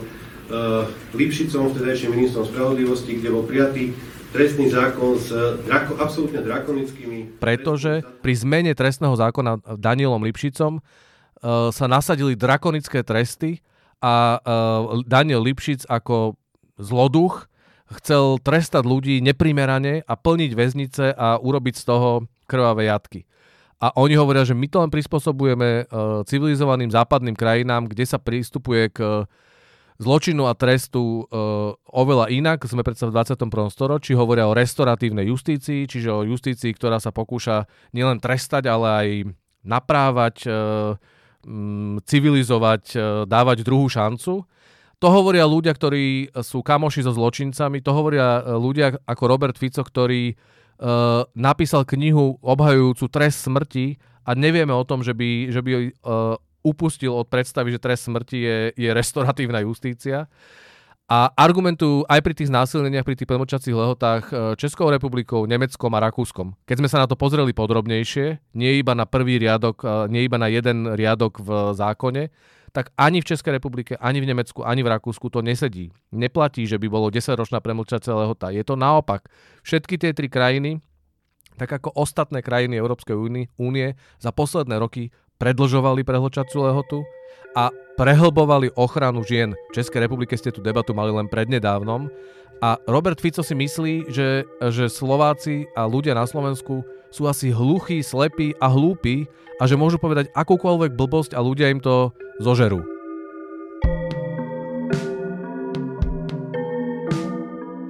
[1.18, 3.90] Lipšicom, vtedajším ministrom spravodlivosti, kde bol prijatý
[4.34, 5.30] trestný zákon s
[5.62, 7.38] drako, absolútne drakonickými...
[7.38, 13.62] Pretože pri zmene trestného zákona Danielom Lipšicom uh, sa nasadili drakonické tresty
[14.04, 16.36] a uh, Daniel Lipšic ako
[16.76, 17.48] zloduch
[18.00, 23.24] chcel trestať ľudí neprimerane a plniť väznice a urobiť z toho krvavé jatky.
[23.80, 28.92] A oni hovoria, že my to len prispôsobujeme uh, civilizovaným západným krajinám, kde sa pristupuje
[28.92, 29.24] k
[29.94, 31.22] zločinu a trestu
[31.86, 32.66] oveľa inak.
[32.66, 33.46] Sme predsa v 21.
[33.70, 39.08] storočí, hovoria o restoratívnej justícii, čiže o justícii, ktorá sa pokúša nielen trestať, ale aj
[39.62, 40.50] naprávať,
[42.04, 44.44] civilizovať, uh, dávať druhú šancu.
[45.02, 49.84] To hovoria ľudia, ktorí sú kamoši so zločincami, to hovoria e, ľudia ako Robert Fico,
[49.84, 55.92] ktorý uh, napísal knihu obhajujúcu trest smrti a nevieme o tom, že by, že by
[56.64, 60.24] upustil od predstavy, že trest smrti je, je restoratívna justícia.
[61.04, 66.56] A argumentujú aj pri tých násilneniach, pri tých plnočacích lehotách Českou republikou, Nemeckom a Rakúskom.
[66.64, 70.48] Keď sme sa na to pozreli podrobnejšie, nie iba na prvý riadok, nie iba na
[70.48, 72.32] jeden riadok v zákone,
[72.72, 75.92] tak ani v Českej republike, ani v Nemecku, ani v Rakúsku to nesedí.
[76.08, 78.48] Neplatí, že by bolo 10-ročná premlčacia lehota.
[78.48, 79.28] Je to naopak.
[79.60, 80.80] Všetky tie tri krajiny,
[81.60, 83.14] tak ako ostatné krajiny Európskej
[83.60, 83.88] únie,
[84.18, 87.04] za posledné roky predlžovali prehločacú lehotu
[87.54, 89.54] a prehlbovali ochranu žien.
[89.70, 92.10] V Českej republike ste tú debatu mali len prednedávnom
[92.64, 96.80] a Robert Fico si myslí, že, že Slováci a ľudia na Slovensku
[97.12, 99.26] sú asi hluchí, slepí a hlúpi
[99.58, 102.10] a že môžu povedať akúkoľvek blbosť a ľudia im to
[102.42, 102.82] zožerú.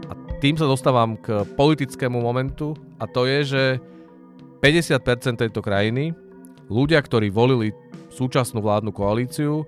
[0.08, 0.12] A
[0.44, 3.62] tým sa dostávam k politickému momentu a to je, že
[4.60, 6.16] 50% tejto krajiny,
[6.72, 7.76] ľudia, ktorí volili
[8.14, 9.66] súčasnú vládnu koalíciu,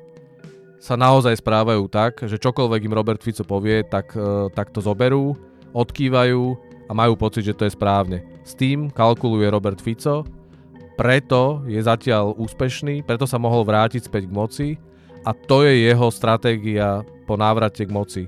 [0.78, 5.34] sa naozaj správajú tak, že čokoľvek im Robert Fico povie, tak, e, tak to zoberú,
[5.74, 6.42] odkývajú
[6.86, 8.22] a majú pocit, že to je správne.
[8.46, 10.22] S tým kalkuluje Robert Fico
[10.96, 14.68] preto je zatiaľ úspešný, preto sa mohol vrátiť späť k moci
[15.28, 18.22] a to je jeho stratégia po návrate k moci.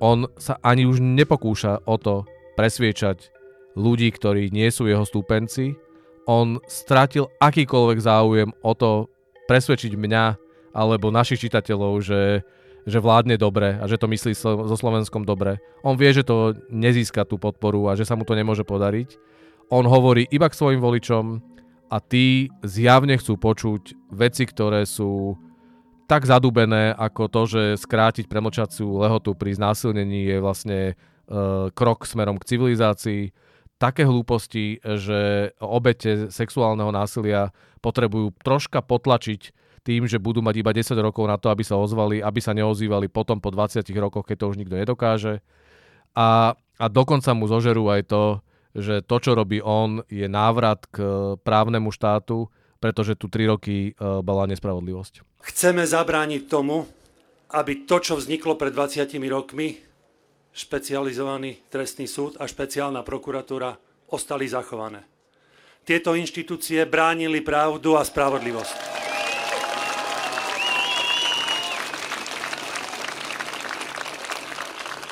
[0.00, 2.24] On sa ani už nepokúša o to
[2.56, 3.28] presviečať
[3.76, 5.76] ľudí, ktorí nie sú jeho stúpenci.
[6.24, 9.12] On stratil akýkoľvek záujem o to
[9.48, 10.24] presvedčiť mňa
[10.76, 12.44] alebo našich čitateľov, že,
[12.84, 15.58] že vládne dobre a že to myslí so Slovenskom dobre.
[15.80, 19.16] On vie, že to nezíska tú podporu a že sa mu to nemôže podariť.
[19.72, 21.40] On hovorí iba k svojim voličom,
[21.88, 25.40] a tí zjavne chcú počuť veci, ktoré sú
[26.08, 30.94] tak zadubené ako to, že skrátiť premočaciu lehotu pri znásilnení je vlastne e,
[31.72, 33.22] krok smerom k civilizácii.
[33.78, 39.54] Také hlúposti, že obete sexuálneho násilia potrebujú troška potlačiť
[39.86, 43.08] tým, že budú mať iba 10 rokov na to, aby sa ozvali, aby sa neozývali
[43.08, 45.40] potom po 20 rokoch, keď to už nikto nedokáže.
[46.12, 48.22] A, a dokonca mu zožerú aj to,
[48.76, 51.00] že to, čo robí on, je návrat k
[51.40, 55.24] právnemu štátu, pretože tu 3 roky e, bola nespravodlivosť.
[55.42, 56.86] Chceme zabrániť tomu,
[57.54, 59.80] aby to, čo vzniklo pred 20 rokmi,
[60.58, 63.78] špecializovaný trestný súd a špeciálna prokuratúra,
[64.10, 65.06] ostali zachované.
[65.86, 68.98] Tieto inštitúcie bránili pravdu a spravodlivosť.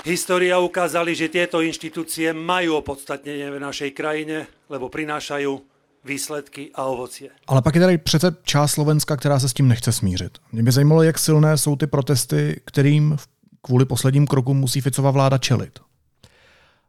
[0.06, 5.58] História ukázali, že tieto inštitúcie majú opodstatnenie v našej krajine, lebo prinášajú
[6.06, 7.30] výsledky a ovocie.
[7.46, 10.38] Ale pak je tady přece část Slovenska, která se s tím nechce smířit.
[10.52, 13.16] Mě by zajímalo, jak silné jsou ty protesty, kterým
[13.66, 15.82] kvůli posledním krokům musí Ficova vláda čelit.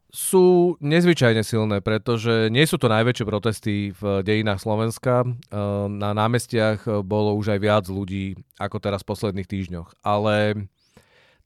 [0.08, 5.28] Sú nezvyčajne silné, pretože nie sú to najväčšie protesty v dejinách Slovenska.
[5.28, 10.00] Ehm, na námestiach bolo už aj viac ľudí ako teraz v posledných týždňoch.
[10.08, 10.64] Ale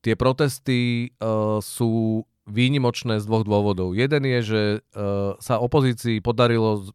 [0.06, 3.94] tie protesty uh, sú výnimočné z dvoch dôvodov.
[3.98, 6.90] Jeden je, že uh, sa opozícii podarilo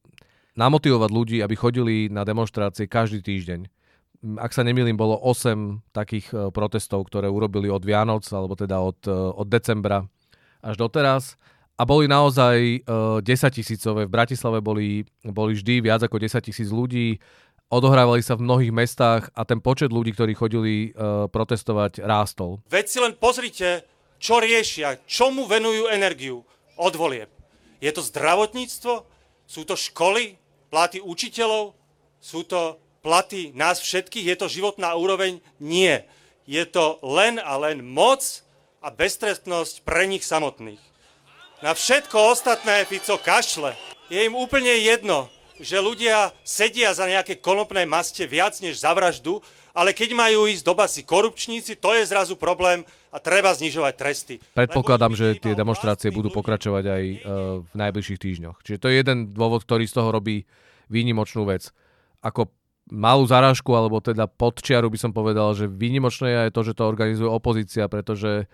[0.58, 3.70] namotivovať ľudí, aby chodili na demonstrácie každý týždeň.
[4.40, 8.98] Ak sa nemýlim, bolo 8 takých e, protestov, ktoré urobili od Vianoc, alebo teda od,
[9.04, 10.04] e, od decembra
[10.64, 11.40] až doteraz.
[11.76, 14.08] A boli naozaj 10 e, tisícové.
[14.08, 17.20] V Bratislave boli, boli vždy viac ako 10 tisíc ľudí.
[17.68, 20.94] Odohrávali sa v mnohých mestách a ten počet ľudí, ktorí chodili
[21.34, 22.62] protestovať, rástol.
[22.70, 23.82] Veď si len pozrite,
[24.22, 26.46] čo riešia, čomu venujú energiu
[26.78, 27.26] od volieb.
[27.82, 29.02] Je to zdravotníctvo?
[29.50, 30.38] Sú to školy?
[30.70, 31.72] platy učiteľov?
[32.20, 32.76] Sú to
[33.06, 34.34] platy nás všetkých?
[34.34, 35.38] Je to životná úroveň?
[35.62, 36.10] Nie.
[36.42, 38.42] Je to len a len moc
[38.82, 40.82] a beztrestnosť pre nich samotných.
[41.62, 43.78] Na všetko ostatné Fico kašle.
[44.10, 45.30] Je im úplne jedno,
[45.62, 49.38] že ľudia sedia za nejaké konopné maste viac než za vraždu,
[49.70, 52.82] ale keď majú ísť do basy korupčníci, to je zrazu problém
[53.14, 54.34] a treba znižovať tresty.
[54.52, 57.18] Predpokladám, že tie demonstrácie budú pokračovať aj uh,
[57.62, 58.56] v najbližších týždňoch.
[58.66, 60.44] Čiže to je jeden dôvod, ktorý z toho robí
[60.92, 61.70] výnimočnú vec.
[62.24, 62.50] Ako
[62.90, 67.26] malú zarážku, alebo teda podčiaru by som povedal, že výnimočné je to, že to organizuje
[67.26, 68.46] opozícia, pretože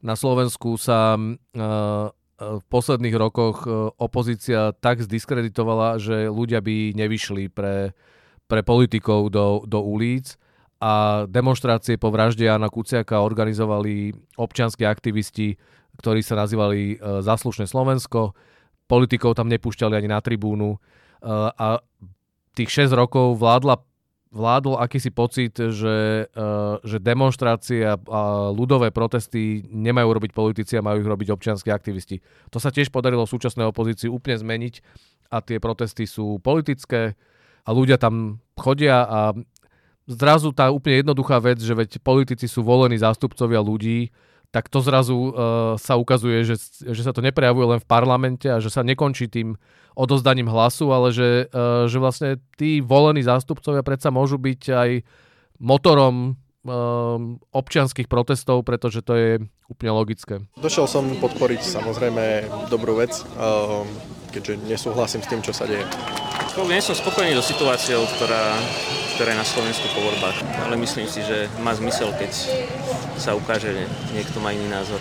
[0.00, 3.64] na Slovensku sa uh, v posledných rokoch
[3.96, 7.96] opozícia tak zdiskreditovala, že ľudia by nevyšli pre,
[8.44, 10.36] pre politikov do, do ulic
[10.76, 15.56] a demonstrácie po vražde Jana Kuciaka organizovali občianskí aktivisti,
[15.96, 18.36] ktorí sa nazývali e, Zaslušné Slovensko.
[18.84, 20.76] Politikov tam nepúšťali ani na tribúnu.
[20.76, 20.78] E,
[21.48, 21.80] a
[22.56, 23.84] tých 6 rokov vládla,
[24.32, 26.48] vládol akýsi pocit, že, e,
[26.80, 32.24] že demonstrácie a, a ľudové protesty nemajú robiť politici a majú ich robiť občianskí aktivisti.
[32.50, 34.74] To sa tiež podarilo v súčasnej opozícii úplne zmeniť
[35.28, 37.12] a tie protesty sú politické
[37.66, 39.20] a ľudia tam chodia a
[40.06, 44.14] zrazu tá úplne jednoduchá vec, že veď politici sú volení zástupcovia ľudí,
[44.56, 48.56] tak to zrazu uh, sa ukazuje, že, že sa to neprejavuje len v parlamente a
[48.56, 49.60] že sa nekončí tým
[49.92, 54.90] odozdaním hlasu, ale že, uh, že vlastne tí volení zástupcovia predsa môžu byť aj
[55.60, 59.30] motorom um, občianských protestov, pretože to je
[59.68, 60.40] úplne logické.
[60.56, 63.12] Došiel som podporiť samozrejme dobrú vec,
[64.30, 65.82] keďže nesúhlasím s tým, čo sa deje.
[66.70, 68.56] Nie som spokojný so situáciou, ktorá,
[69.18, 72.32] ktorá je na Slovensku po voľbách, ale myslím si, že má zmysel, keď
[73.16, 75.00] sa ukáže, že niekto má iný názor.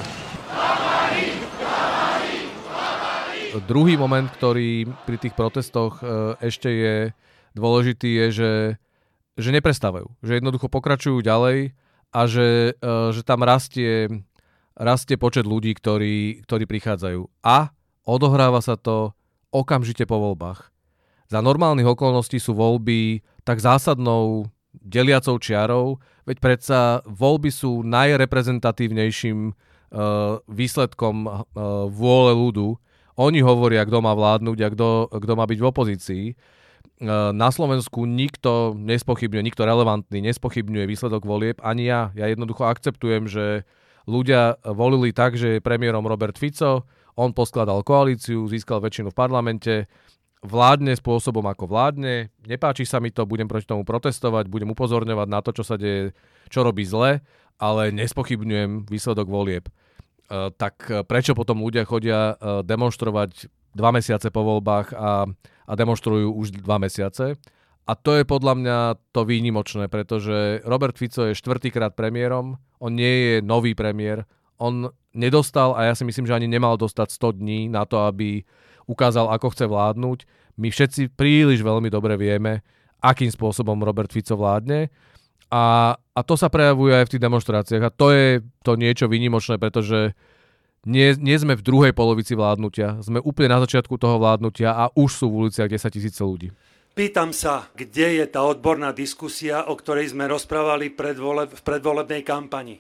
[3.68, 6.96] Druhý moment, ktorý pri tých protestoch e, ešte je
[7.56, 8.54] dôležitý, je, že,
[9.40, 10.12] že neprestávajú.
[10.20, 11.72] Že jednoducho pokračujú ďalej
[12.12, 14.12] a že, e, že tam rastie,
[14.76, 17.48] rastie počet ľudí, ktorí, ktorí prichádzajú.
[17.48, 17.72] A
[18.04, 19.16] odohráva sa to
[19.56, 20.76] okamžite po voľbách.
[21.32, 30.40] Za normálnych okolností sú voľby tak zásadnou deliacou čiarou, veď predsa voľby sú najreprezentatívnejším uh,
[30.50, 31.32] výsledkom uh,
[31.88, 32.76] vôle ľudu.
[33.16, 36.26] Oni hovoria, kto má vládnuť a kto, kto má byť v opozícii.
[37.00, 42.12] Uh, na Slovensku nikto nespochybňuje, nikto relevantný nespochybňuje výsledok volieb, ani ja.
[42.18, 43.64] Ja jednoducho akceptujem, že
[44.06, 46.86] ľudia volili tak, že je premiérom Robert Fico,
[47.16, 49.74] on poskladal koalíciu, získal väčšinu v parlamente,
[50.46, 52.30] vládne spôsobom, ako vládne.
[52.46, 56.14] Nepáči sa mi to, budem proti tomu protestovať, budem upozorňovať na to, čo sa deje,
[56.48, 57.26] čo robí zle,
[57.58, 59.68] ale nespochybňujem výsledok volieb.
[60.26, 65.28] Uh, tak prečo potom ľudia chodia uh, demonstrovať dva mesiace po voľbách a,
[65.68, 67.36] a demonstrujú už dva mesiace.
[67.86, 68.78] A to je podľa mňa
[69.14, 74.26] to výnimočné, pretože Robert Fico je štvrtýkrát premiérom, on nie je nový premiér,
[74.58, 78.42] on nedostal a ja si myslím, že ani nemal dostať 100 dní na to, aby
[78.86, 80.20] ukázal, ako chce vládnuť.
[80.58, 82.64] My všetci príliš veľmi dobre vieme,
[83.04, 84.90] akým spôsobom Robert Fico vládne
[85.52, 89.62] a, a to sa prejavuje aj v tých demonstráciách a to je to niečo výnimočné,
[89.62, 90.18] pretože
[90.86, 95.10] nie, nie sme v druhej polovici vládnutia, sme úplne na začiatku toho vládnutia a už
[95.10, 96.50] sú v uliciach 10 tisíce ľudí.
[96.96, 102.80] Pýtam sa, kde je tá odborná diskusia, o ktorej sme rozprávali predvole, v predvolebnej kampani.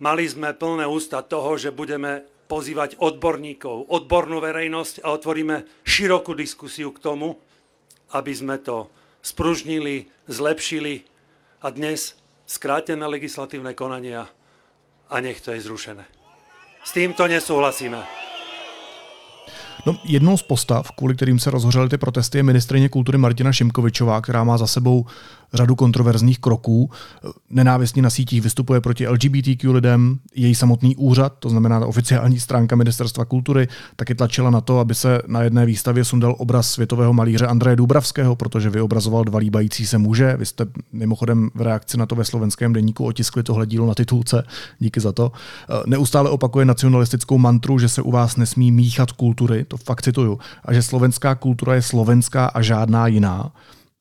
[0.00, 6.90] Mali sme plné ústa toho, že budeme pozývať odborníkov, odbornú verejnosť a otvoríme širokú diskusiu
[6.96, 7.36] k tomu,
[8.16, 8.88] aby sme to
[9.20, 11.04] spružnili, zlepšili
[11.60, 12.16] a dnes
[12.48, 14.32] skrátené legislatívne konania
[15.12, 16.04] a nech to je zrušené.
[16.84, 18.00] S týmto nesouhlasíme.
[19.86, 24.20] No, jednou z postav, kvůli kterým se rozhořely ty protesty, je ministrině kultury Martina Šimkovičová,
[24.20, 25.06] která má za sebou
[25.54, 26.90] řadu kontroverzních kroků.
[27.50, 33.24] Nenávistně na sítích vystupuje proti LGBTQ lidem, její samotný úřad, to znamená oficiální stránka Ministerstva
[33.24, 37.76] kultury, taky tlačila na to, aby se na jedné výstavě sundal obraz světového malíře Andreje
[37.76, 40.36] Dubravského, protože vyobrazoval dva líbající se muže.
[40.36, 44.46] Vy jste mimochodem v reakci na to ve slovenském denníku otiskli tohle dílo na titulce,
[44.78, 45.32] díky za to.
[45.86, 50.72] Neustále opakuje nacionalistickou mantru, že se u vás nesmí míchat kultury, to fakt cituju, a
[50.72, 53.52] že slovenská kultura je slovenská a žádná jiná.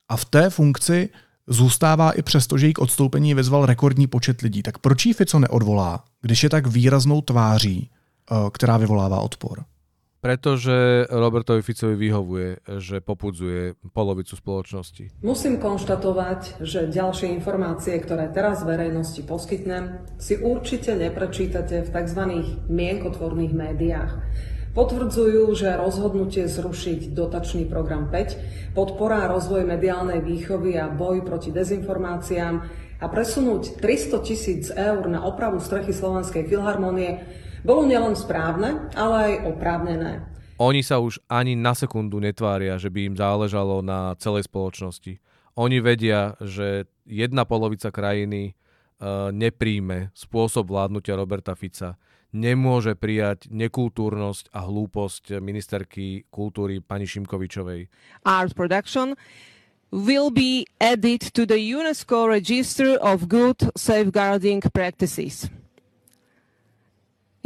[0.10, 1.10] A v té funkci
[1.48, 4.64] zůstává i přesto, že jí k odstoupení vyzval rekordní počet lidí.
[4.64, 9.64] Tak proč jí Fico neodvolá, když je tak výraznou tváří, eh, která vyvolává odpor?
[10.22, 15.22] Pretože Robertovi Ficovi vyhovuje, že popudzuje polovicu spoločnosti.
[15.22, 22.22] Musím konštatovať, že ďalšie informácie, ktoré teraz verejnosti poskytnem, si určite neprečítate v tzv.
[22.66, 24.12] mienkotvorných médiách
[24.78, 32.56] potvrdzujú, že rozhodnutie zrušiť dotačný program 5, podpora rozvoj mediálnej výchovy a boj proti dezinformáciám
[33.02, 37.26] a presunúť 300 tisíc eur na opravu strechy Slovenskej filharmonie
[37.66, 40.12] bolo nielen správne, ale aj oprávnené.
[40.62, 45.18] Oni sa už ani na sekundu netvária, že by im záležalo na celej spoločnosti.
[45.58, 51.98] Oni vedia, že jedna polovica krajiny uh, nepríjme spôsob vládnutia Roberta Fica
[52.36, 57.88] nemôže prijať nekultúrnosť a hlúposť ministerky kultúry pani Šimkovičovej.
[58.28, 59.16] Art production
[59.92, 65.48] will be added to the UNESCO Register of Good Safeguarding Practices.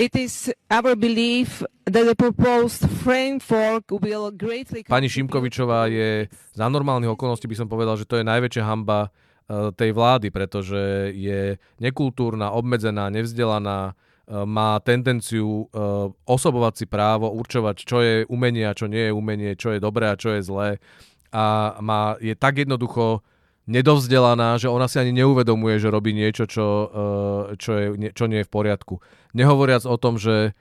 [0.02, 4.82] It is our belief that the proposed framework will greatly...
[4.82, 6.26] Pani Šimkovičová je
[6.58, 11.14] za normálnych okolností by som povedal, že to je najväčšia hamba eh, tej vlády, pretože
[11.14, 13.94] je nekultúrna, obmedzená, nevzdelaná,
[14.30, 19.58] má tendenciu uh, osobovať si právo, určovať, čo je umenie a čo nie je umenie,
[19.58, 20.70] čo je dobré a čo je zlé.
[21.32, 23.24] A má, je tak jednoducho
[23.66, 28.44] nedovzdelaná, že ona si ani neuvedomuje, že robí niečo, čo, uh, čo, je, čo nie
[28.44, 29.00] je v poriadku.
[29.36, 30.56] Nehovoriac o tom, že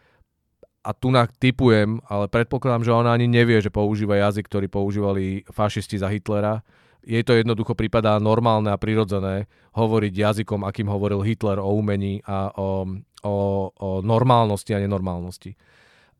[0.81, 6.01] a tu typujem, ale predpokladám, že ona ani nevie, že používa jazyk, ktorý používali fašisti
[6.01, 6.65] za Hitlera.
[7.05, 12.53] Jej to jednoducho prípadá normálne a prirodzené hovoriť jazykom, akým hovoril Hitler o umení a
[12.53, 12.85] o,
[13.23, 15.57] o, o normálnosti a nenormálnosti.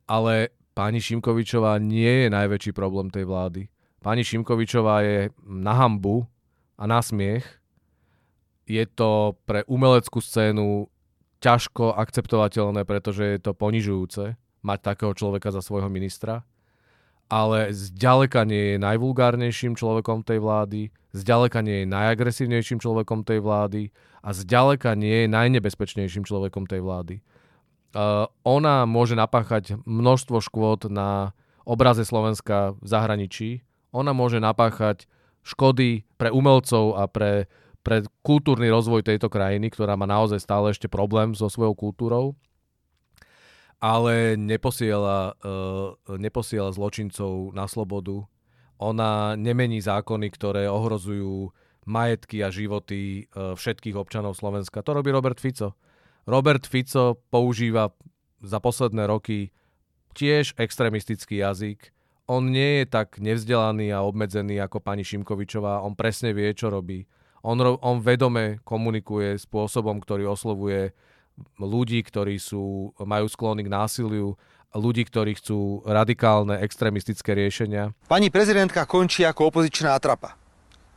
[0.07, 3.67] Ale pani Šimkovičová nie je najväčší problém tej vlády.
[4.01, 6.25] Pani Šimkovičová je na hambu
[6.77, 7.45] a na smiech.
[8.65, 10.89] Je to pre umeleckú scénu
[11.41, 16.45] ťažko akceptovateľné, pretože je to ponižujúce mať takého človeka za svojho ministra.
[17.31, 23.95] Ale zďaleka nie je najvulgárnejším človekom tej vlády, zďaleka nie je najagresívnejším človekom tej vlády
[24.19, 27.15] a zďaleka nie je najnebezpečnejším človekom tej vlády.
[27.91, 31.35] Uh, ona môže napáchať množstvo škôd na
[31.67, 33.49] obraze Slovenska v zahraničí.
[33.91, 35.07] Ona môže napáchať
[35.43, 37.51] škody pre umelcov a pre,
[37.83, 42.35] pre kultúrny rozvoj tejto krajiny, ktorá má naozaj stále ešte problém so svojou kultúrou.
[43.81, 48.29] Ale neposiela, uh, neposiela zločincov na slobodu.
[48.77, 51.53] Ona nemení zákony, ktoré ohrozujú
[51.85, 54.85] majetky a životy e, všetkých občanov Slovenska.
[54.85, 55.73] To robí Robert Fico.
[56.29, 57.89] Robert Fico používa
[58.41, 59.49] za posledné roky
[60.13, 61.93] tiež extrémistický jazyk.
[62.29, 65.81] On nie je tak nevzdelaný a obmedzený ako pani Šimkovičová.
[65.81, 67.05] On presne vie, čo robí.
[67.41, 70.93] On, on vedome komunikuje spôsobom, ktorý oslovuje
[71.57, 74.37] ľudí, ktorí sú, majú sklony k násiliu,
[74.71, 77.91] ľudí, ktorí chcú radikálne extrémistické riešenia.
[78.07, 80.39] Pani prezidentka končí ako opozičná atrapa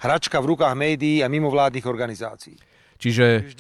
[0.05, 2.61] hračka v rukách médií a mimovládnych organizácií.
[2.95, 3.51] Čiže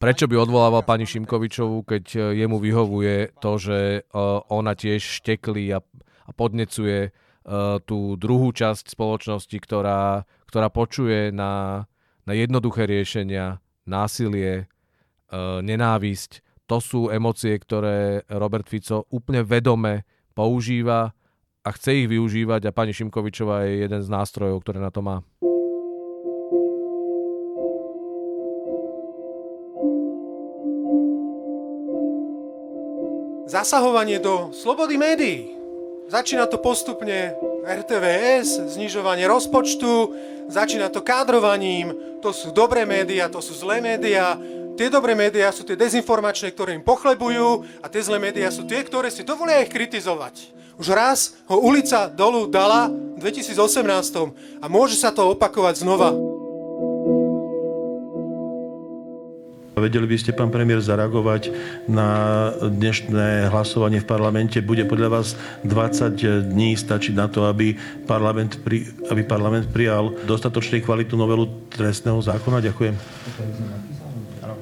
[0.00, 4.18] prečo by odvolával pani Šimkovičovú, keď e, jemu vyhovuje to, že e,
[4.50, 5.84] ona tiež šteklí a,
[6.30, 7.10] podnecuje
[7.88, 11.82] tú druhú časť spoločnosti, ktorá, ktorá počuje na,
[12.22, 14.69] na jednoduché riešenia, násilie,
[15.62, 16.42] nenávisť.
[16.70, 20.06] To sú emócie, ktoré Robert Fico úplne vedome
[20.38, 21.10] používa
[21.60, 25.20] a chce ich využívať a pani Šimkovičová je jeden z nástrojov, ktoré na to má.
[33.50, 35.58] Zasahovanie do slobody médií.
[36.06, 37.34] Začína to postupne
[37.66, 40.14] RTVS, znižovanie rozpočtu,
[40.46, 44.38] začína to kádrovaním, to sú dobré médiá, to sú zlé médiá,
[44.80, 48.80] tie dobré médiá sú tie dezinformačné, ktoré im pochlebujú a tie zlé médiá sú tie,
[48.80, 50.56] ktoré si dovolia ich kritizovať.
[50.80, 53.60] Už raz ho ulica dolu dala v 2018
[54.64, 56.16] a môže sa to opakovať znova.
[59.76, 61.52] Vedeli by ste, pán premiér, zareagovať
[61.88, 62.08] na
[62.60, 64.60] dnešné hlasovanie v parlamente?
[64.60, 65.28] Bude podľa vás
[65.64, 72.20] 20 dní stačiť na to, aby parlament, pri, aby parlament prijal dostatočne kvalitu novelu trestného
[72.20, 72.60] zákona?
[72.60, 72.94] Ďakujem.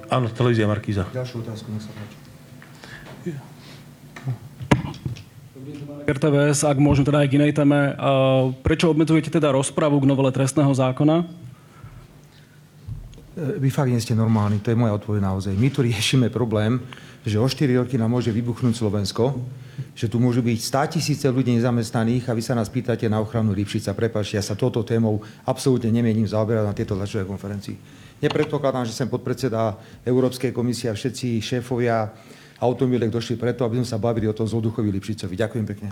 [0.08, 1.04] Áno, televízia Markíza.
[1.12, 2.16] Ďalšiu otázku, nech sa páči.
[6.08, 7.92] RTVS, ak môžem teda aj k inej téme,
[8.64, 11.20] prečo obmedzujete teda rozpravu k novele trestného zákona?
[11.20, 11.24] E,
[13.60, 15.52] vy fakt nie ste normálni, to je moja odpoveď naozaj.
[15.52, 16.80] My tu riešime problém,
[17.28, 19.36] že o 4 roky nám môže vybuchnúť Slovensko,
[19.92, 23.52] že tu môžu byť 100 tisíce ľudí nezamestnaných a vy sa nás pýtate na ochranu
[23.52, 23.92] Lipšica.
[23.92, 28.07] Prepačte, ja sa touto témou absolútne nemienim zaoberať na tieto tlačovej konferencii.
[28.18, 32.10] Nepredpokladám, že sem podpredseda Európskej komisie a všetci šéfovia
[32.58, 35.38] automobilek došli preto, aby sme sa bavili o tom Zolduchovi Lipšicovi.
[35.38, 35.88] Ďakujem pekne.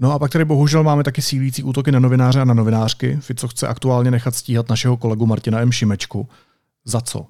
[0.00, 3.16] No a pak tady bohužel máme taky sílící útoky na novináře a na novinářky.
[3.20, 5.72] Fico chce aktuálně nechat stíhat našeho kolegu Martina M.
[5.72, 6.28] Šimečku.
[6.84, 7.26] Za co?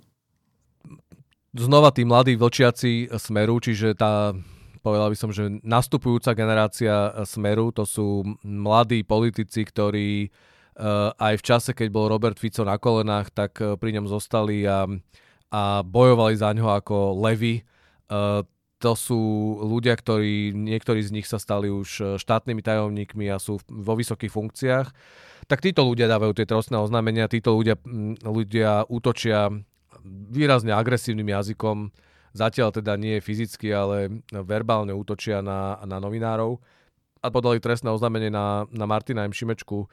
[1.56, 4.36] Znova tí mladí vlčiaci Smeru, čiže tá,
[4.84, 10.55] povedal by som, že nastupujúca generácia Smeru, to sú mladí politici, ktorí uh,
[11.16, 14.84] aj v čase, keď bol Robert Fico na kolenách, tak uh, pri ňom zostali a,
[15.48, 17.64] a bojovali za ňo ako levy.
[18.12, 18.44] Uh,
[18.76, 19.20] to sú
[19.64, 24.88] ľudia, ktorí, niektorí z nich sa stali už štátnymi tajomníkmi a sú vo vysokých funkciách
[25.46, 27.78] tak títo ľudia dávajú tie trestné oznámenia, títo ľudia,
[28.26, 29.52] ľudia útočia
[30.06, 31.94] výrazne agresívnym jazykom,
[32.34, 36.58] zatiaľ teda nie fyzicky, ale verbálne útočia na, na novinárov
[37.22, 39.34] a podali trestné oznámenie na, na Martina M.
[39.34, 39.86] Šimečku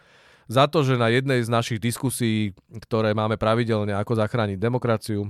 [0.48, 5.30] za to, že na jednej z našich diskusí, ktoré máme pravidelne, ako zachrániť demokraciu, e,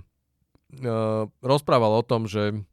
[1.42, 2.64] rozprával o tom, že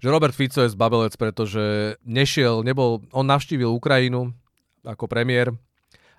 [0.00, 4.32] že Robert Fico je zbabelec, pretože nešiel, nebol, on navštívil Ukrajinu
[4.80, 5.52] ako premiér,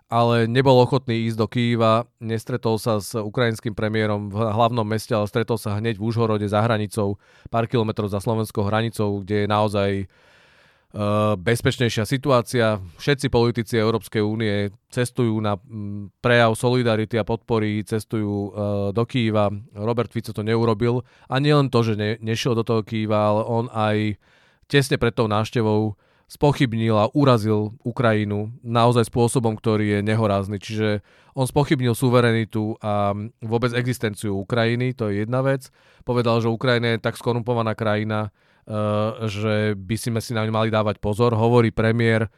[0.06, 5.26] ale nebol ochotný ísť do Kýva, nestretol sa s ukrajinským premiérom v hlavnom meste, ale
[5.26, 7.18] stretol sa hneď v Užhorode za hranicou,
[7.50, 9.90] pár kilometrov za slovenskou hranicou, kde je naozaj
[11.40, 12.84] bezpečnejšia situácia.
[13.00, 18.52] Všetci politici Európskej únie cestujú na um, prejav solidarity a podpory, cestujú uh,
[18.92, 19.48] do Kýva.
[19.72, 21.08] Robert Fico to neurobil.
[21.32, 24.20] A nielen to, že ne, nešiel do toho Kýva, ale on aj
[24.68, 25.96] tesne pred tou návštevou
[26.32, 30.64] spochybnil a urazil Ukrajinu naozaj spôsobom, ktorý je nehorázny.
[30.64, 31.04] Čiže
[31.36, 33.12] on spochybnil suverenitu a
[33.44, 35.68] vôbec existenciu Ukrajiny, to je jedna vec.
[36.08, 38.51] Povedal, že Ukrajina je tak skorumpovaná krajina, eh,
[39.28, 41.36] že by si si na ňu mali dávať pozor.
[41.36, 42.32] Hovorí premiér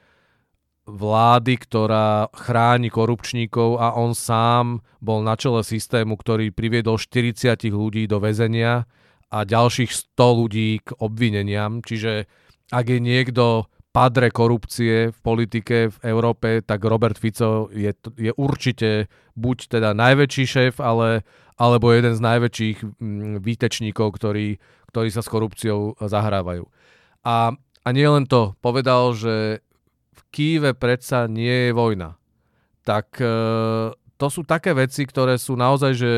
[0.83, 8.03] vlády, ktorá chráni korupčníkov a on sám bol na čele systému, ktorý priviedol 40 ľudí
[8.03, 8.83] do väzenia
[9.31, 11.79] a ďalších 100 ľudí k obvineniam.
[11.79, 12.27] Čiže
[12.69, 19.07] ak je niekto padre korupcie v politike v Európe, tak Robert Fico je, je určite
[19.37, 21.21] buď teda najväčší šéf, ale,
[21.61, 24.57] alebo jeden z najväčších mm, výtečníkov, ktorí,
[24.93, 26.69] ktorí sa s korupciou zahrávajú.
[27.25, 29.65] A, a nie len to, povedal, že
[30.13, 32.21] v Kýve predsa nie je vojna.
[32.85, 33.33] Tak e,
[34.21, 36.11] to sú také veci, ktoré sú naozaj že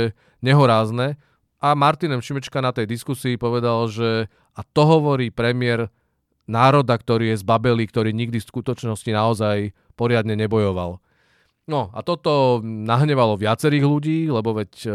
[0.43, 1.15] nehorázne.
[1.63, 5.87] A Martinem Šimečka na tej diskusii povedal, že a to hovorí premiér
[6.45, 10.99] národa, ktorý je zbabelý, ktorý nikdy v skutočnosti naozaj poriadne nebojoval.
[11.65, 14.89] No a toto nahnevalo viacerých ľudí, lebo veď e,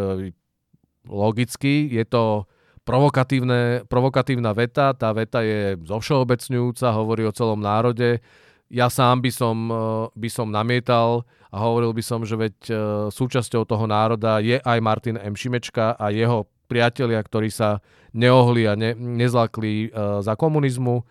[1.11, 2.47] logicky je to
[2.85, 8.25] provokatívna veta, tá veta je zovšeobecňujúca, hovorí o celom národe.
[8.71, 9.83] Ja sám by som, e,
[10.15, 12.73] by som namietal a hovoril by som, že veď e,
[13.11, 15.35] súčasťou toho národa je aj Martin M.
[15.35, 17.83] Šimečka a jeho priatelia, ktorí sa
[18.15, 19.91] neohli a ne, nezlakli
[20.23, 21.03] za komunizmu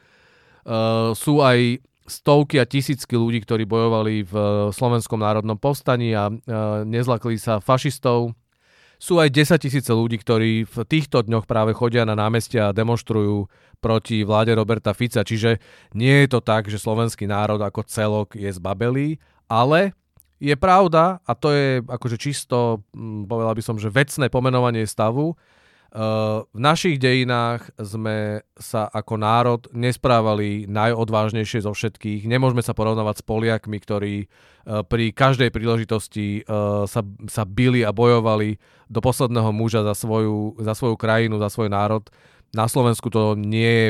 [1.16, 4.34] sú aj stovky a tisícky ľudí, ktorí bojovali v
[4.74, 6.34] Slovenskom národnom povstaní a
[6.84, 8.34] nezlakli sa fašistov.
[9.00, 13.47] Sú aj 10 tisíce ľudí, ktorí v týchto dňoch práve chodia na námestia a demonstrujú
[13.80, 15.24] proti vláde Roberta Fica.
[15.24, 15.58] Čiže
[15.95, 19.16] nie je to tak, že slovenský národ ako celok je zbabelý,
[19.47, 19.95] ale
[20.39, 25.36] je pravda, a to je akože čisto, mm, povedal by som, že vecné pomenovanie stavu,
[25.90, 32.30] v našich dejinách sme sa ako národ nesprávali najodvážnejšie zo všetkých.
[32.30, 37.90] Nemôžeme sa porovnávať s Poliakmi, ktorí uh, pri každej príležitosti uh, sa, sa bili a
[37.90, 42.06] bojovali do posledného muža za svoju, za svoju krajinu, za svoj národ.
[42.54, 43.90] Na Slovensku to nie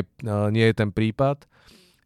[0.52, 1.48] nie je ten prípad.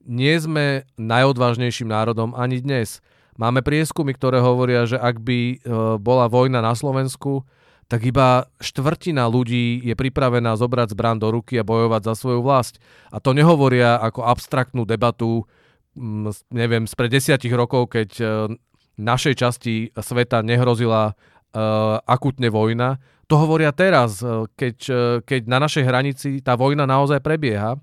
[0.06, 3.02] Nie sme najodvážnejším národom ani dnes.
[3.34, 5.66] Máme prieskumy, ktoré hovoria, že ak by
[5.98, 7.42] bola vojna na Slovensku,
[7.88, 12.80] tak iba štvrtina ľudí je pripravená zobrať zbran do ruky a bojovať za svoju vlast.
[13.12, 15.44] A to nehovoria ako abstraktnú debatu,
[15.96, 18.24] mm, neviem, spred desiatich rokov, keď e,
[18.96, 23.02] našej časti sveta nehrozila uh, akutne vojna.
[23.26, 24.76] To hovoria teraz, e, keď,
[25.26, 27.74] keď na našej hranici tá vojna naozaj prebieha.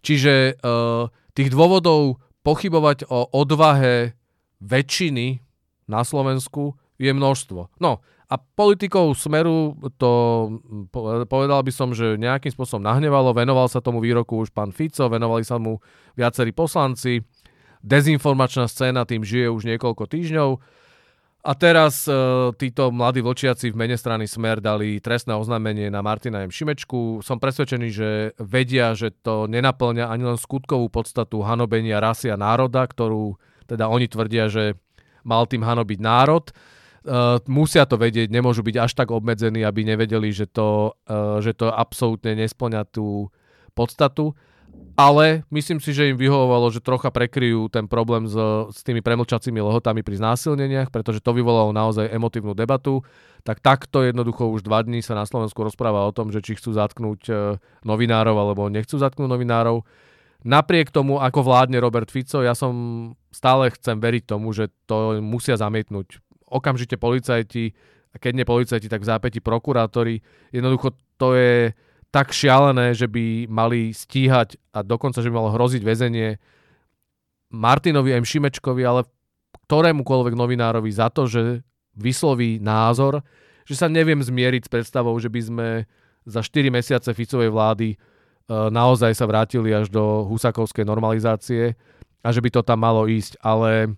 [0.00, 0.56] Čiže
[1.36, 4.16] tých dôvodov pochybovať o odvahe
[4.64, 5.44] väčšiny
[5.92, 7.68] na Slovensku je množstvo.
[7.84, 8.00] No
[8.30, 10.10] a politikov Smeru to
[11.26, 13.34] povedal by som, že nejakým spôsobom nahnevalo.
[13.34, 15.82] Venoval sa tomu výroku už pán Fico, venovali sa mu
[16.14, 17.26] viacerí poslanci.
[17.82, 20.50] Dezinformačná scéna tým žije už niekoľko týždňov.
[21.40, 22.12] A teraz e,
[22.60, 26.52] títo mladí vlčiaci v mene strany Smer dali trestné oznámenie na Martina M.
[26.52, 27.24] Šimečku.
[27.24, 32.84] Som presvedčený, že vedia, že to nenaplňa ani len skutkovú podstatu hanobenia rasy a národa,
[32.84, 34.76] ktorú teda oni tvrdia, že
[35.24, 36.52] mal tým hanobiť národ.
[37.00, 41.56] Uh, musia to vedieť, nemôžu byť až tak obmedzení, aby nevedeli, že to, uh, že
[41.56, 43.32] to absolútne nesplňa tú
[43.72, 44.36] podstatu.
[45.00, 48.36] Ale myslím si, že im vyhovovalo, že trocha prekryjú ten problém s,
[48.70, 53.00] s tými premlčacími lehotami pri znásilneniach, pretože to vyvolalo naozaj emotívnu debatu.
[53.48, 56.76] Tak takto jednoducho už dva dní sa na Slovensku rozpráva o tom, že či chcú
[56.76, 59.88] zatknúť uh, novinárov alebo nechcú zatknúť novinárov.
[60.44, 62.72] Napriek tomu, ako vládne Robert Fico, ja som
[63.32, 66.20] stále chcem veriť tomu, že to musia zamietnúť
[66.50, 67.72] okamžite policajti,
[68.10, 70.18] a keď nie policajti, tak v zápäti prokurátori.
[70.50, 71.70] Jednoducho to je
[72.10, 76.42] tak šialené, že by mali stíhať a dokonca, že by malo hroziť väzenie
[77.54, 78.26] Martinovi M.
[78.26, 79.06] Šimečkovi, ale
[79.70, 81.62] ktorémukoľvek novinárovi za to, že
[81.94, 83.22] vysloví názor,
[83.62, 85.68] že sa neviem zmieriť s predstavou, že by sme
[86.26, 87.96] za 4 mesiace Ficovej vlády e,
[88.50, 91.78] naozaj sa vrátili až do husakovskej normalizácie
[92.22, 93.38] a že by to tam malo ísť.
[93.38, 93.94] Ale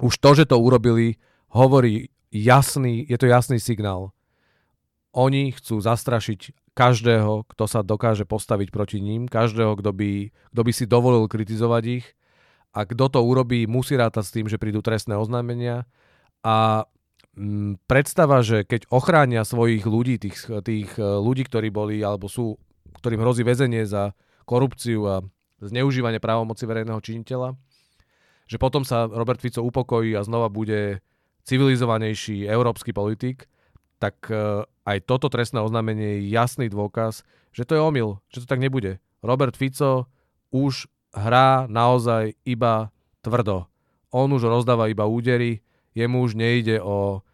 [0.00, 1.20] už to, že to urobili,
[1.50, 4.12] hovorí jasný, je to jasný signál.
[5.16, 10.10] Oni chcú zastrašiť každého, kto sa dokáže postaviť proti ním, každého, kto by,
[10.52, 12.06] kto by si dovolil kritizovať ich
[12.76, 15.88] a kto to urobí, musí rátať s tým, že prídu trestné oznámenia
[16.44, 16.84] a
[17.32, 22.60] mm, predstava, že keď ochránia svojich ľudí, tých, tých e, ľudí, ktorí boli alebo sú,
[23.00, 24.12] ktorým hrozí väzenie za
[24.44, 25.24] korupciu a
[25.64, 27.56] zneužívanie právomoci verejného činiteľa,
[28.46, 31.00] že potom sa Robert Fico upokojí a znova bude
[31.46, 33.46] civilizovanejší európsky politik,
[34.02, 37.22] tak e, aj toto trestné oznámenie je jasný dôkaz,
[37.54, 38.98] že to je omyl, že to tak nebude.
[39.22, 40.10] Robert Fico
[40.52, 42.92] už hrá naozaj iba
[43.24, 43.70] tvrdo.
[44.12, 45.64] On už rozdáva iba údery,
[45.96, 47.24] jemu už nejde o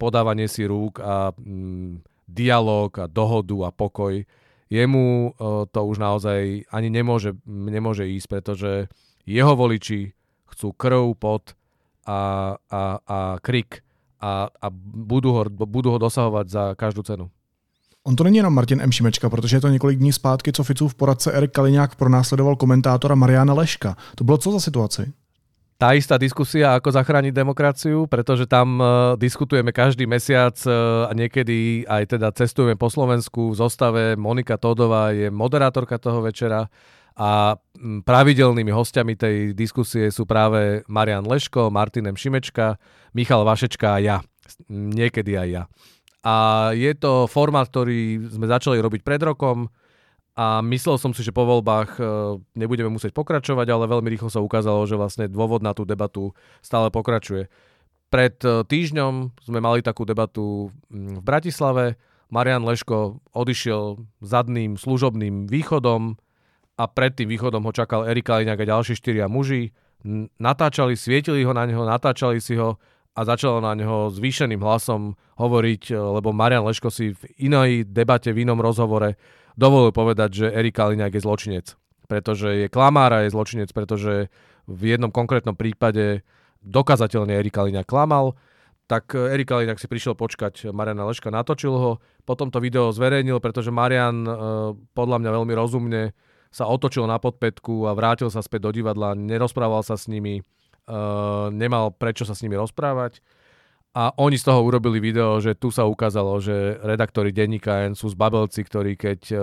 [0.00, 4.24] podávanie si rúk a mm, dialog a dohodu a pokoj.
[4.66, 8.72] Jemu uh, to už naozaj ani nemôže, nemôže ísť, pretože
[9.22, 10.10] jeho voliči
[10.50, 11.54] chcú krv, pot
[12.06, 13.82] a, a, a krik
[14.20, 17.30] a, a budú, ho, budú ho dosahovať za každou cenu.
[18.06, 18.92] On to není jenom Martin M.
[18.92, 23.54] Šimečka, protože je to několik dní zpátky, co Ficův poradce Erik Kaliňák pronásledoval komentátora Mariana
[23.54, 23.96] Leška.
[24.14, 25.12] To bylo co za situaci?
[25.76, 31.84] Tá istá diskusia, ako zachrániť demokraciu, pretože tam uh, diskutujeme každý mesiac uh, a niekedy
[31.84, 34.02] aj teda cestujeme po Slovensku v zostave.
[34.16, 36.72] Monika Todová je moderátorka toho večera
[37.16, 37.56] a
[38.04, 42.76] pravidelnými hostiami tej diskusie sú práve Marian Leško, Martinem Šimečka,
[43.16, 44.16] Michal Vašečka a ja.
[44.68, 45.62] Niekedy aj ja.
[46.20, 46.34] A
[46.76, 49.72] je to formát, ktorý sme začali robiť pred rokom
[50.36, 52.02] a myslel som si, že po voľbách e,
[52.60, 56.92] nebudeme musieť pokračovať, ale veľmi rýchlo sa ukázalo, že vlastne dôvod na tú debatu stále
[56.92, 57.48] pokračuje.
[58.12, 61.96] Pred e, týždňom sme mali takú debatu v Bratislave.
[62.28, 66.20] Marian Leško odišiel zadným služobným východom,
[66.76, 69.72] a pred tým východom ho čakal Erik Kaliňák a ďalší štyria muži.
[70.36, 72.76] Natáčali, svietili ho na neho, natáčali si ho
[73.16, 78.28] a začalo na neho zvýšeným hlasom hovoriť, e, lebo Marian Leško si v inej debate,
[78.28, 79.16] v inom rozhovore
[79.56, 81.66] dovolil povedať, že Erik Kaliňák je zločinec.
[82.06, 84.28] Pretože je klamár a je zločinec, pretože
[84.68, 86.20] v jednom konkrétnom prípade
[86.60, 88.36] dokazateľne Erik Kaliňák klamal.
[88.86, 91.90] tak Erik Kaliňák si prišiel počkať Mariana Leška, natočil ho,
[92.22, 94.30] potom to video zverejnil, pretože Marian e,
[94.94, 96.14] podľa mňa veľmi rozumne
[96.56, 100.42] sa otočil na podpätku a vrátil sa späť do divadla, nerozprával sa s nimi, e,
[101.52, 103.20] nemal prečo sa s nimi rozprávať.
[103.92, 108.08] A oni z toho urobili video, že tu sa ukázalo, že redaktori denníka N sú
[108.08, 109.36] zbabelci, ktorí keď e,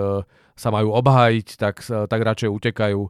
[0.58, 3.02] sa majú obhájiť, tak, tak radšej utekajú.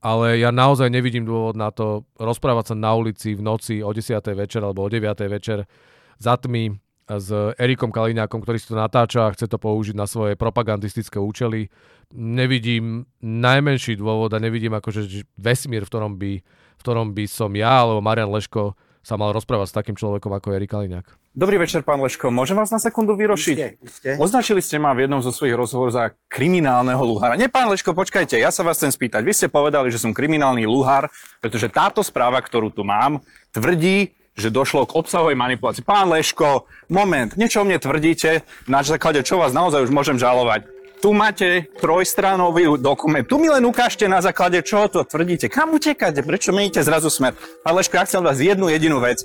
[0.00, 4.16] Ale ja naozaj nevidím dôvod na to rozprávať sa na ulici v noci o 10.
[4.32, 5.04] večer alebo o 9.
[5.28, 5.68] večer
[6.16, 6.80] za tmy
[7.10, 11.66] s Erikom Kaliňákom, ktorý si to natáča a chce to použiť na svoje propagandistické účely.
[12.14, 16.32] Nevidím najmenší dôvod a nevidím akože vesmír, v ktorom by,
[16.78, 20.54] v ktorom by som ja alebo Marian Leško sa mal rozprávať s takým človekom ako
[20.54, 21.06] Erik Kaliňák.
[21.30, 22.28] Dobrý večer, pán Leško.
[22.28, 23.56] Môžem vás na sekundu vyrošiť?
[23.56, 24.10] Iste, iste.
[24.18, 27.38] Označili ste ma v jednom zo svojich rozhovorov za kriminálneho luhára.
[27.38, 29.22] Nie, pán Leško, počkajte, ja sa vás chcem spýtať.
[29.24, 31.08] Vy ste povedali, že som kriminálny luhár,
[31.38, 33.22] pretože táto správa, ktorú tu mám,
[33.54, 35.84] tvrdí, že došlo k obsahovej manipulácii.
[35.84, 40.66] Pán Leško, moment, niečo o mne tvrdíte, na základe čo vás naozaj už môžem žalovať.
[41.00, 43.24] Tu máte trojstránový dokument.
[43.24, 45.48] Tu mi len ukážte na základe čo to tvrdíte.
[45.48, 46.20] Kam utekáte?
[46.20, 47.32] Prečo meníte zrazu smer?
[47.64, 49.24] Pán Leško, ja chcem vás jednu jedinú vec.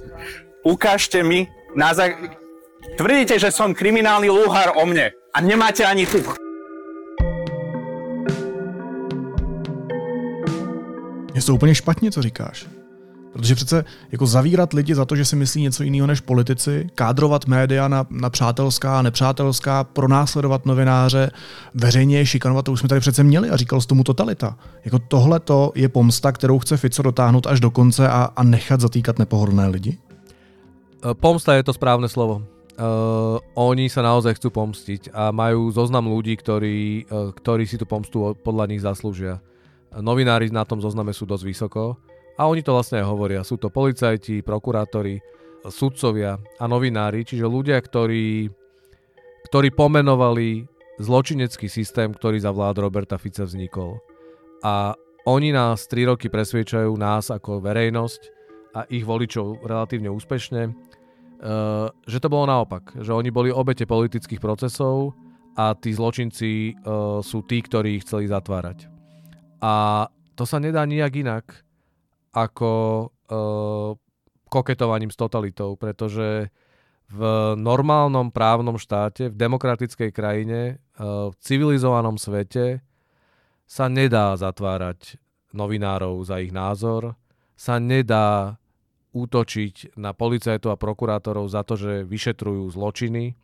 [0.64, 2.08] Ukážte mi na zá...
[2.95, 6.24] Tvrdíte, že som kriminálny lúhar o mne a nemáte ani tu.
[11.36, 12.66] Je to úplně špatně, co říkáš.
[13.36, 17.45] Protože přece jako zavírat lidi za to, že si myslí něco jiného než politici, kádrovat
[17.45, 21.31] média na, na přátelská a nepřátelská, pronásledovat novináře,
[21.73, 24.57] veřejně je šikanovat, to už jsme tady přece měli a říkal z tomu totalita.
[24.86, 28.79] Jako tohle to je pomsta, kterou chce Fico dotáhnout až do konce a, a nechat
[28.81, 29.97] zatýkat nepohodlné lidi?
[31.11, 32.41] E, pomsta je to správne slovo.
[32.75, 37.88] Uh, oni sa naozaj chcú pomstiť a majú zoznam ľudí, ktorí, uh, ktorí si tú
[37.88, 39.39] pomstu podľa nich zaslúžia.
[39.95, 41.95] Novinári na tom zozname sú dosť vysoko
[42.36, 43.47] a oni to vlastne aj hovoria.
[43.47, 45.19] Sú to policajti, prokurátori,
[45.65, 48.51] sudcovia a novinári, čiže ľudia, ktorí,
[49.49, 50.67] ktorí pomenovali
[51.01, 53.99] zločinecký systém, ktorý za vlád Roberta Fica vznikol.
[54.63, 58.21] A oni nás 3 roky presviečajú, nás ako verejnosť
[58.77, 60.73] a ich voličov relatívne úspešne, eh,
[61.89, 62.93] že to bolo naopak.
[62.99, 65.17] Že oni boli obete politických procesov
[65.57, 66.73] a tí zločinci eh,
[67.25, 68.86] sú tí, ktorí ich chceli zatvárať.
[69.65, 70.05] A
[70.38, 71.64] to sa nedá nijak inak,
[72.36, 72.71] ako
[73.07, 73.95] uh,
[74.51, 76.51] koketovaním s totalitou, pretože
[77.05, 77.21] v
[77.55, 82.83] normálnom právnom štáte, v demokratickej krajine, uh, v civilizovanom svete
[83.63, 85.15] sa nedá zatvárať
[85.55, 87.15] novinárov za ich názor,
[87.55, 88.59] sa nedá
[89.15, 93.39] útočiť na policajtov a prokurátorov za to, že vyšetrujú zločiny,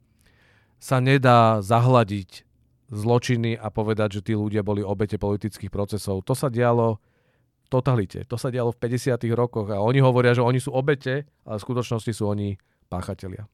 [0.84, 2.44] sa nedá zahladiť
[2.92, 6.28] zločiny a povedať, že tí ľudia boli obete politických procesov.
[6.28, 7.00] To sa dialo
[7.72, 8.28] totalite.
[8.28, 9.16] To sa dialo v 50.
[9.32, 12.60] rokoch a oni hovoria, že oni sú obete, ale v skutočnosti sú oni
[12.92, 13.48] páchatelia.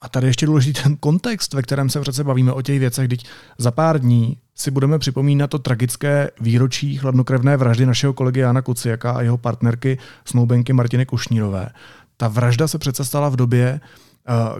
[0.00, 3.20] A tady ještě důležitý ten kontext, ve kterém se přece bavíme o těch věcech, když
[3.58, 9.12] za pár dní si budeme připomínat to tragické výročí chladnokrevné vraždy našeho kolegy Jana Kuciaka
[9.12, 11.68] a jeho partnerky snoubenky Martiny Kušnírové.
[12.16, 13.80] Ta vražda se přece stala v době,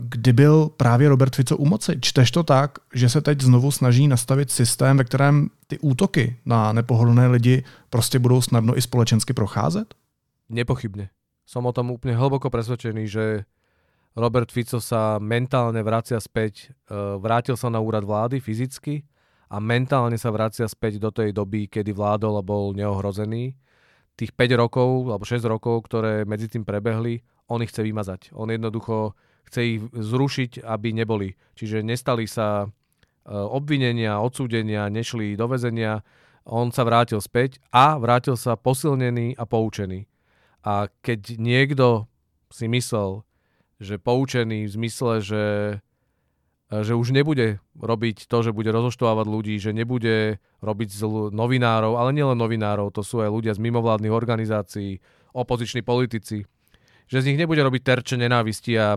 [0.01, 2.01] kdy byl právě Robert Fico u moci.
[2.01, 6.73] Čteš to tak, že se teď znovu snaží nastavit systém, ve kterém ty útoky na
[6.73, 9.95] nepohodlné lidi prostě budou snadno i společensky procházet?
[10.49, 11.12] Nepochybne.
[11.45, 13.45] Som o tom úplne hlboko presvedčený, že
[14.16, 19.05] Robert Fico sa mentálne vracia späť, eh, vrátil sa na úrad vlády fyzicky
[19.53, 23.57] a mentálne sa vracia späť do tej doby, kedy vládol a bol neohrozený.
[24.16, 28.33] Tých 5 rokov alebo 6 rokov, ktoré medzi tým prebehli, on ich chce vymazať.
[28.37, 29.16] On jednoducho
[29.49, 31.34] chce ich zrušiť, aby neboli.
[31.57, 32.68] Čiže nestali sa e,
[33.32, 36.05] obvinenia, odsúdenia, nešli do väzenia,
[36.49, 40.09] on sa vrátil späť a vrátil sa posilnený a poučený.
[40.64, 42.09] A keď niekto
[42.49, 43.24] si myslel,
[43.78, 45.44] že poučený v zmysle, že,
[46.72, 51.94] e, že už nebude robiť to, že bude rozoštovávať ľudí, že nebude robiť z novinárov,
[51.96, 54.99] ale nielen novinárov, to sú aj ľudia z mimovládnych organizácií,
[55.36, 56.49] opoziční politici,
[57.09, 58.97] že z nich nebude robiť terče nenávisti a, a,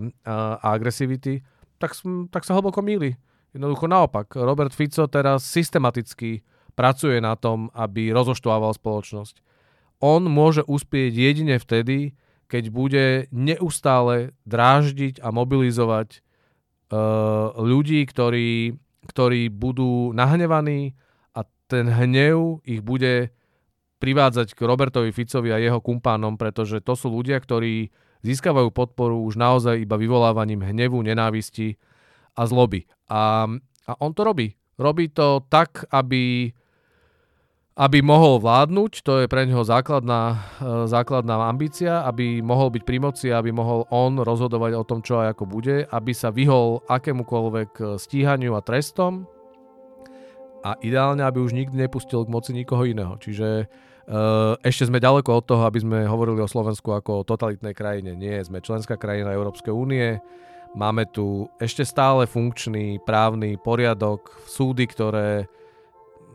[0.60, 1.40] a agresivity,
[1.80, 1.96] tak,
[2.30, 3.16] tak sa hlboko míli.
[3.56, 6.44] Jednoducho naopak, Robert Fico teraz systematicky
[6.76, 9.44] pracuje na tom, aby rozoštvával spoločnosť.
[10.02, 12.16] On môže uspieť jedine vtedy,
[12.48, 18.76] keď bude neustále dráždiť a mobilizovať uh, ľudí, ktorí,
[19.08, 21.00] ktorí budú nahnevaní
[21.32, 23.32] a ten hnev ich bude
[24.02, 27.94] privádzať k Robertovi Ficovi a jeho kumpánom, pretože to sú ľudia, ktorí
[28.26, 31.78] získavajú podporu už naozaj iba vyvolávaním hnevu, nenávisti
[32.34, 32.90] a zloby.
[33.06, 33.46] A,
[33.86, 34.58] a on to robí.
[34.82, 36.50] Robí to tak, aby,
[37.78, 42.98] aby mohol vládnuť, to je pre neho základná, e, základná ambícia, aby mohol byť pri
[42.98, 47.72] moci, aby mohol on rozhodovať o tom, čo a ako bude, aby sa vyhol akémukoľvek
[47.78, 49.30] e, stíhaniu a trestom
[50.62, 53.18] a ideálne, aby už nikdy nepustil k moci nikoho iného.
[53.18, 53.66] Čiže
[54.66, 58.18] ešte sme ďaleko od toho, aby sme hovorili o Slovensku ako o totalitnej krajine.
[58.18, 60.18] Nie, sme členská krajina Európskej únie,
[60.74, 65.46] máme tu ešte stále funkčný právny poriadok, súdy, ktoré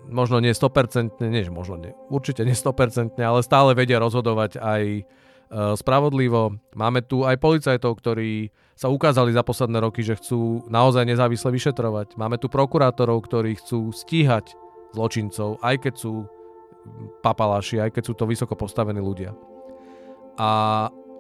[0.06, 5.74] možno nie 100%, nie, možno nie, určite nie 100%, ale stále vedia rozhodovať aj uh,
[5.74, 6.54] spravodlivo.
[6.78, 12.14] Máme tu aj policajtov, ktorí sa ukázali za posledné roky, že chcú naozaj nezávisle vyšetrovať.
[12.14, 14.54] Máme tu prokurátorov, ktorí chcú stíhať
[14.94, 16.28] zločincov, aj keď sú
[17.20, 19.34] papaláši, aj keď sú to vysoko postavení ľudia.
[20.37, 20.51] A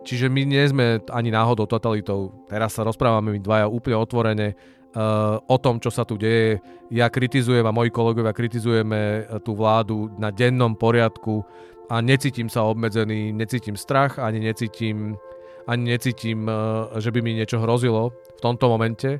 [0.04, 2.46] čiže my nie sme ani náhodou totalitou.
[2.46, 6.60] Teraz sa rozprávame my dvaja úplne otvorene uh, o tom, čo sa tu deje.
[6.92, 11.42] Ja kritizujem a moji kolegovia kritizujeme eh, tú vládu na dennom poriadku
[11.90, 15.18] a necítim sa obmedzený, necítim strach, ani necítim
[15.66, 16.54] ani necítim, eh,
[17.02, 19.18] že by mi niečo hrozilo v tomto momente,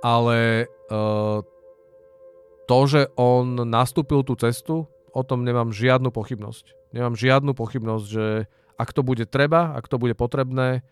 [0.00, 1.38] ale eh,
[2.66, 4.86] to, že on nastúpil tú cestu,
[5.16, 6.92] o tom nemám žiadnu pochybnosť.
[6.92, 8.26] Nemám žiadnu pochybnosť, že
[8.76, 10.84] ak to bude treba, ak to bude potrebné,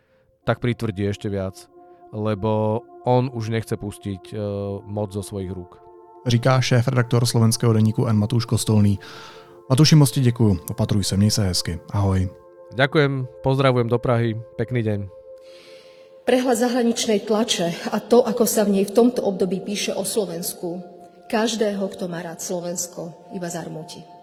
[0.48, 1.68] tak pritvrdí ešte viac,
[2.16, 4.40] lebo on už nechce pustiť uh,
[4.88, 5.76] moc zo svojich rúk.
[6.24, 8.16] Říká šéf redaktor slovenského deníku N.
[8.16, 8.96] Matúš Kostolný.
[9.68, 10.56] Matuši, moc ti děkuju.
[10.70, 11.80] Opatruj se, měj se hezky.
[11.92, 12.28] Ahoj.
[12.74, 15.00] Ďakujem, pozdravujem do Prahy, pekný deň.
[16.24, 20.80] Prehľad zahraničnej tlače a to, ako sa v nej v tomto období píše o Slovensku,
[21.28, 24.13] každého, kto má rád Slovensko, iba zarmúti.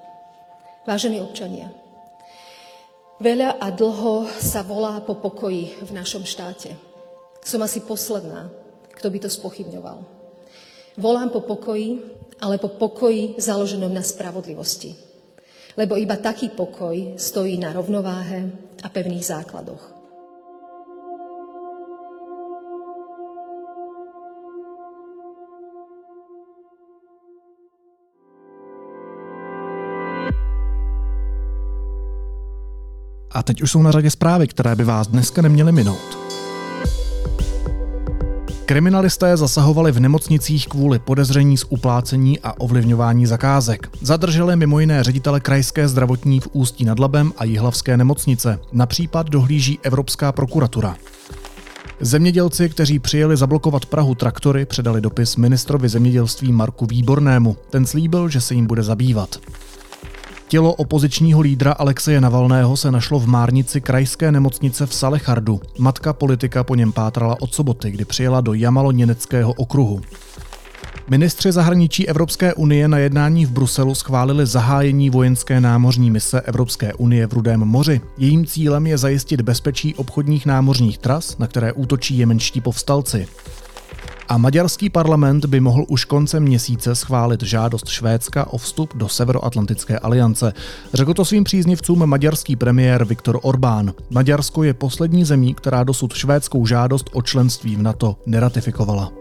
[0.82, 1.69] Vážení občania,
[3.21, 6.73] veľa a dlho sa volá po pokoji v našom štáte.
[7.45, 8.49] Som asi posledná,
[8.97, 10.01] kto by to spochybňoval.
[10.97, 12.01] Volám po pokoji,
[12.41, 15.11] ale po pokoji založenom na spravodlivosti
[15.77, 18.51] lebo iba taký pokoj stojí na rovnováhe
[18.84, 20.01] a pevných základoch.
[33.42, 36.18] A teď už jsou na řadě zprávy, které by vás dneska neměly minout.
[38.66, 43.89] Kriminalisté zasahovali v nemocnicích kvůli podezření z uplácení a ovlivňování zakázek.
[44.02, 48.60] Zadrželi mimo jiné ředitele krajské zdravotní v Ústí nad Labem a Jihlavské nemocnice.
[48.72, 50.96] Na případ dohlíží Evropská prokuratura.
[52.00, 57.58] Zemědělci, kteří přijeli zablokovat Prahu traktory, předali dopis ministrovi zemědělství Marku Výbornému.
[57.70, 59.39] Ten slíbil, že se jim bude zabývat.
[60.52, 65.62] Tělo opozičního lídra Alexeje Navalného se našlo v Márnici krajské nemocnice v Salechardu.
[65.78, 70.02] Matka politika po něm pátrala od soboty, kdy přijela do Jamalo-Něneckého okruhu.
[71.10, 77.28] Ministři zahraničí Evropské unie na jednání v Bruselu schválili zahájení vojenské námořní mise Evropské unie
[77.28, 78.02] v Rudém moři.
[78.18, 83.28] Jejím cílem je zajistit bezpečí obchodních námořních tras, na které útočí jemenští povstalci.
[84.32, 89.99] A maďarský parlament by mohl už koncem měsíce schválit žádost Švédska o vstup do Severoatlantické
[89.99, 90.53] aliance.
[90.93, 93.93] Řekl to svým příznivcům maďarský premiér Viktor Orbán.
[94.09, 99.11] Maďarsko je poslední zemí, která dosud švédskou žádost o členství v NATO neratifikovala.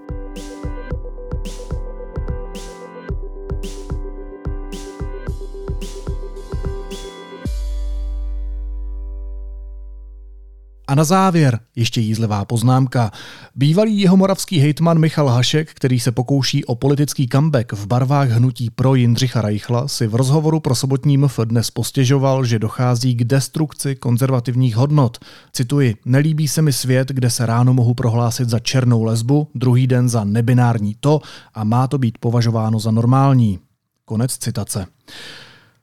[10.90, 13.10] A na závěr ještě jízlivá poznámka.
[13.54, 18.70] Bývalý jeho moravský hejtman Michal Hašek, který se pokouší o politický comeback v barvách hnutí
[18.70, 23.96] pro Jindřicha Reichla, si v rozhovoru pro sobotní MF dnes postěžoval, že dochází k destrukci
[23.96, 25.18] konzervativních hodnot.
[25.52, 30.08] Cituji, nelíbí se mi svět, kde se ráno mohu prohlásit za černou lesbu, druhý den
[30.08, 31.20] za nebinární to
[31.54, 33.58] a má to být považováno za normální.
[34.04, 34.86] Konec citace.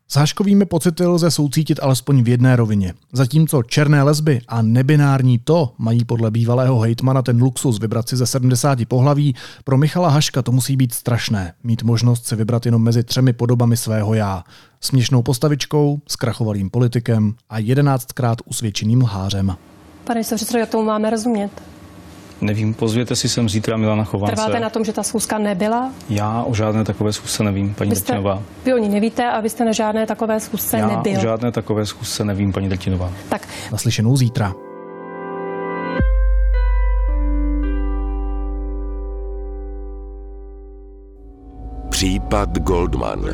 [0.10, 2.94] S Haškovými pocity lze soucítit alespoň v jedné rovině.
[3.14, 8.26] Zatímco černé lesby a nebinární to mají podle bývalého hejtmana ten luxus vybrat si ze
[8.26, 13.04] 70 pohlaví, pro Michala Haška to musí být strašné, mít možnost se vybrat jenom mezi
[13.04, 14.44] třemi podobami svého já.
[14.82, 19.56] Směšnou postavičkou, zkrachovalým politikem a jedenáctkrát usvědčeným lhářem.
[20.04, 21.77] Pane předsedo, jak tomu máme rozumět?
[22.42, 24.36] Nevím, pozvěte si sem zítra Milana Chovance.
[24.36, 25.92] Trváte na tom, že ta schůzka nebyla?
[26.10, 28.44] Já o žádné takové schůzce nevím, paní vy jste, Drtinová.
[28.66, 31.18] Vy o ní nevíte a vy jste na žádné takové schůzce Já nebyl.
[31.18, 33.12] o žádné takové schůzce nevím, paní Drtinová.
[33.30, 33.48] Tak.
[33.72, 34.54] Naslyšenou zítra.
[41.90, 43.26] Případ Goldman.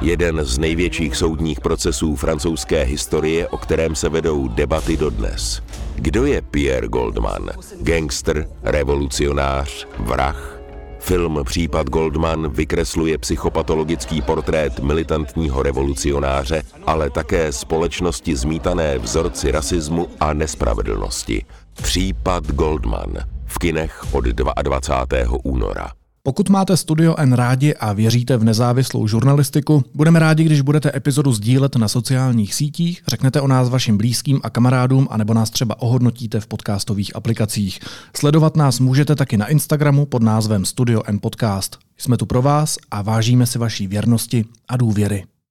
[0.00, 5.62] Jeden z největších soudních procesů francouzské historie, o kterém se vedou debaty dodnes.
[5.94, 7.50] Kdo je Pierre Goldman?
[7.80, 10.54] Gangster, revolucionář, vrah?
[10.98, 20.32] Film Případ Goldman vykresluje psychopatologický portrét militantního revolucionáře, ale také společnosti zmítané vzorci rasismu a
[20.32, 21.44] nespravedlnosti.
[21.82, 23.12] Případ Goldman
[23.46, 25.38] v kinech od 22.
[25.42, 26.03] února.
[26.26, 31.32] Pokud máte Studio N rádi a věříte v nezávislou žurnalistiku, budeme rádi, když budete epizodu
[31.32, 36.40] sdílet na sociálních sítích, řeknete o nás vašim blízkým a kamarádům, anebo nás třeba ohodnotíte
[36.40, 37.80] v podcastových aplikacích.
[38.16, 41.78] Sledovat nás můžete taky na Instagramu pod názvem Studio N Podcast.
[41.98, 45.24] Jsme tu pro vás a vážíme si vaší věrnosti a důvěry.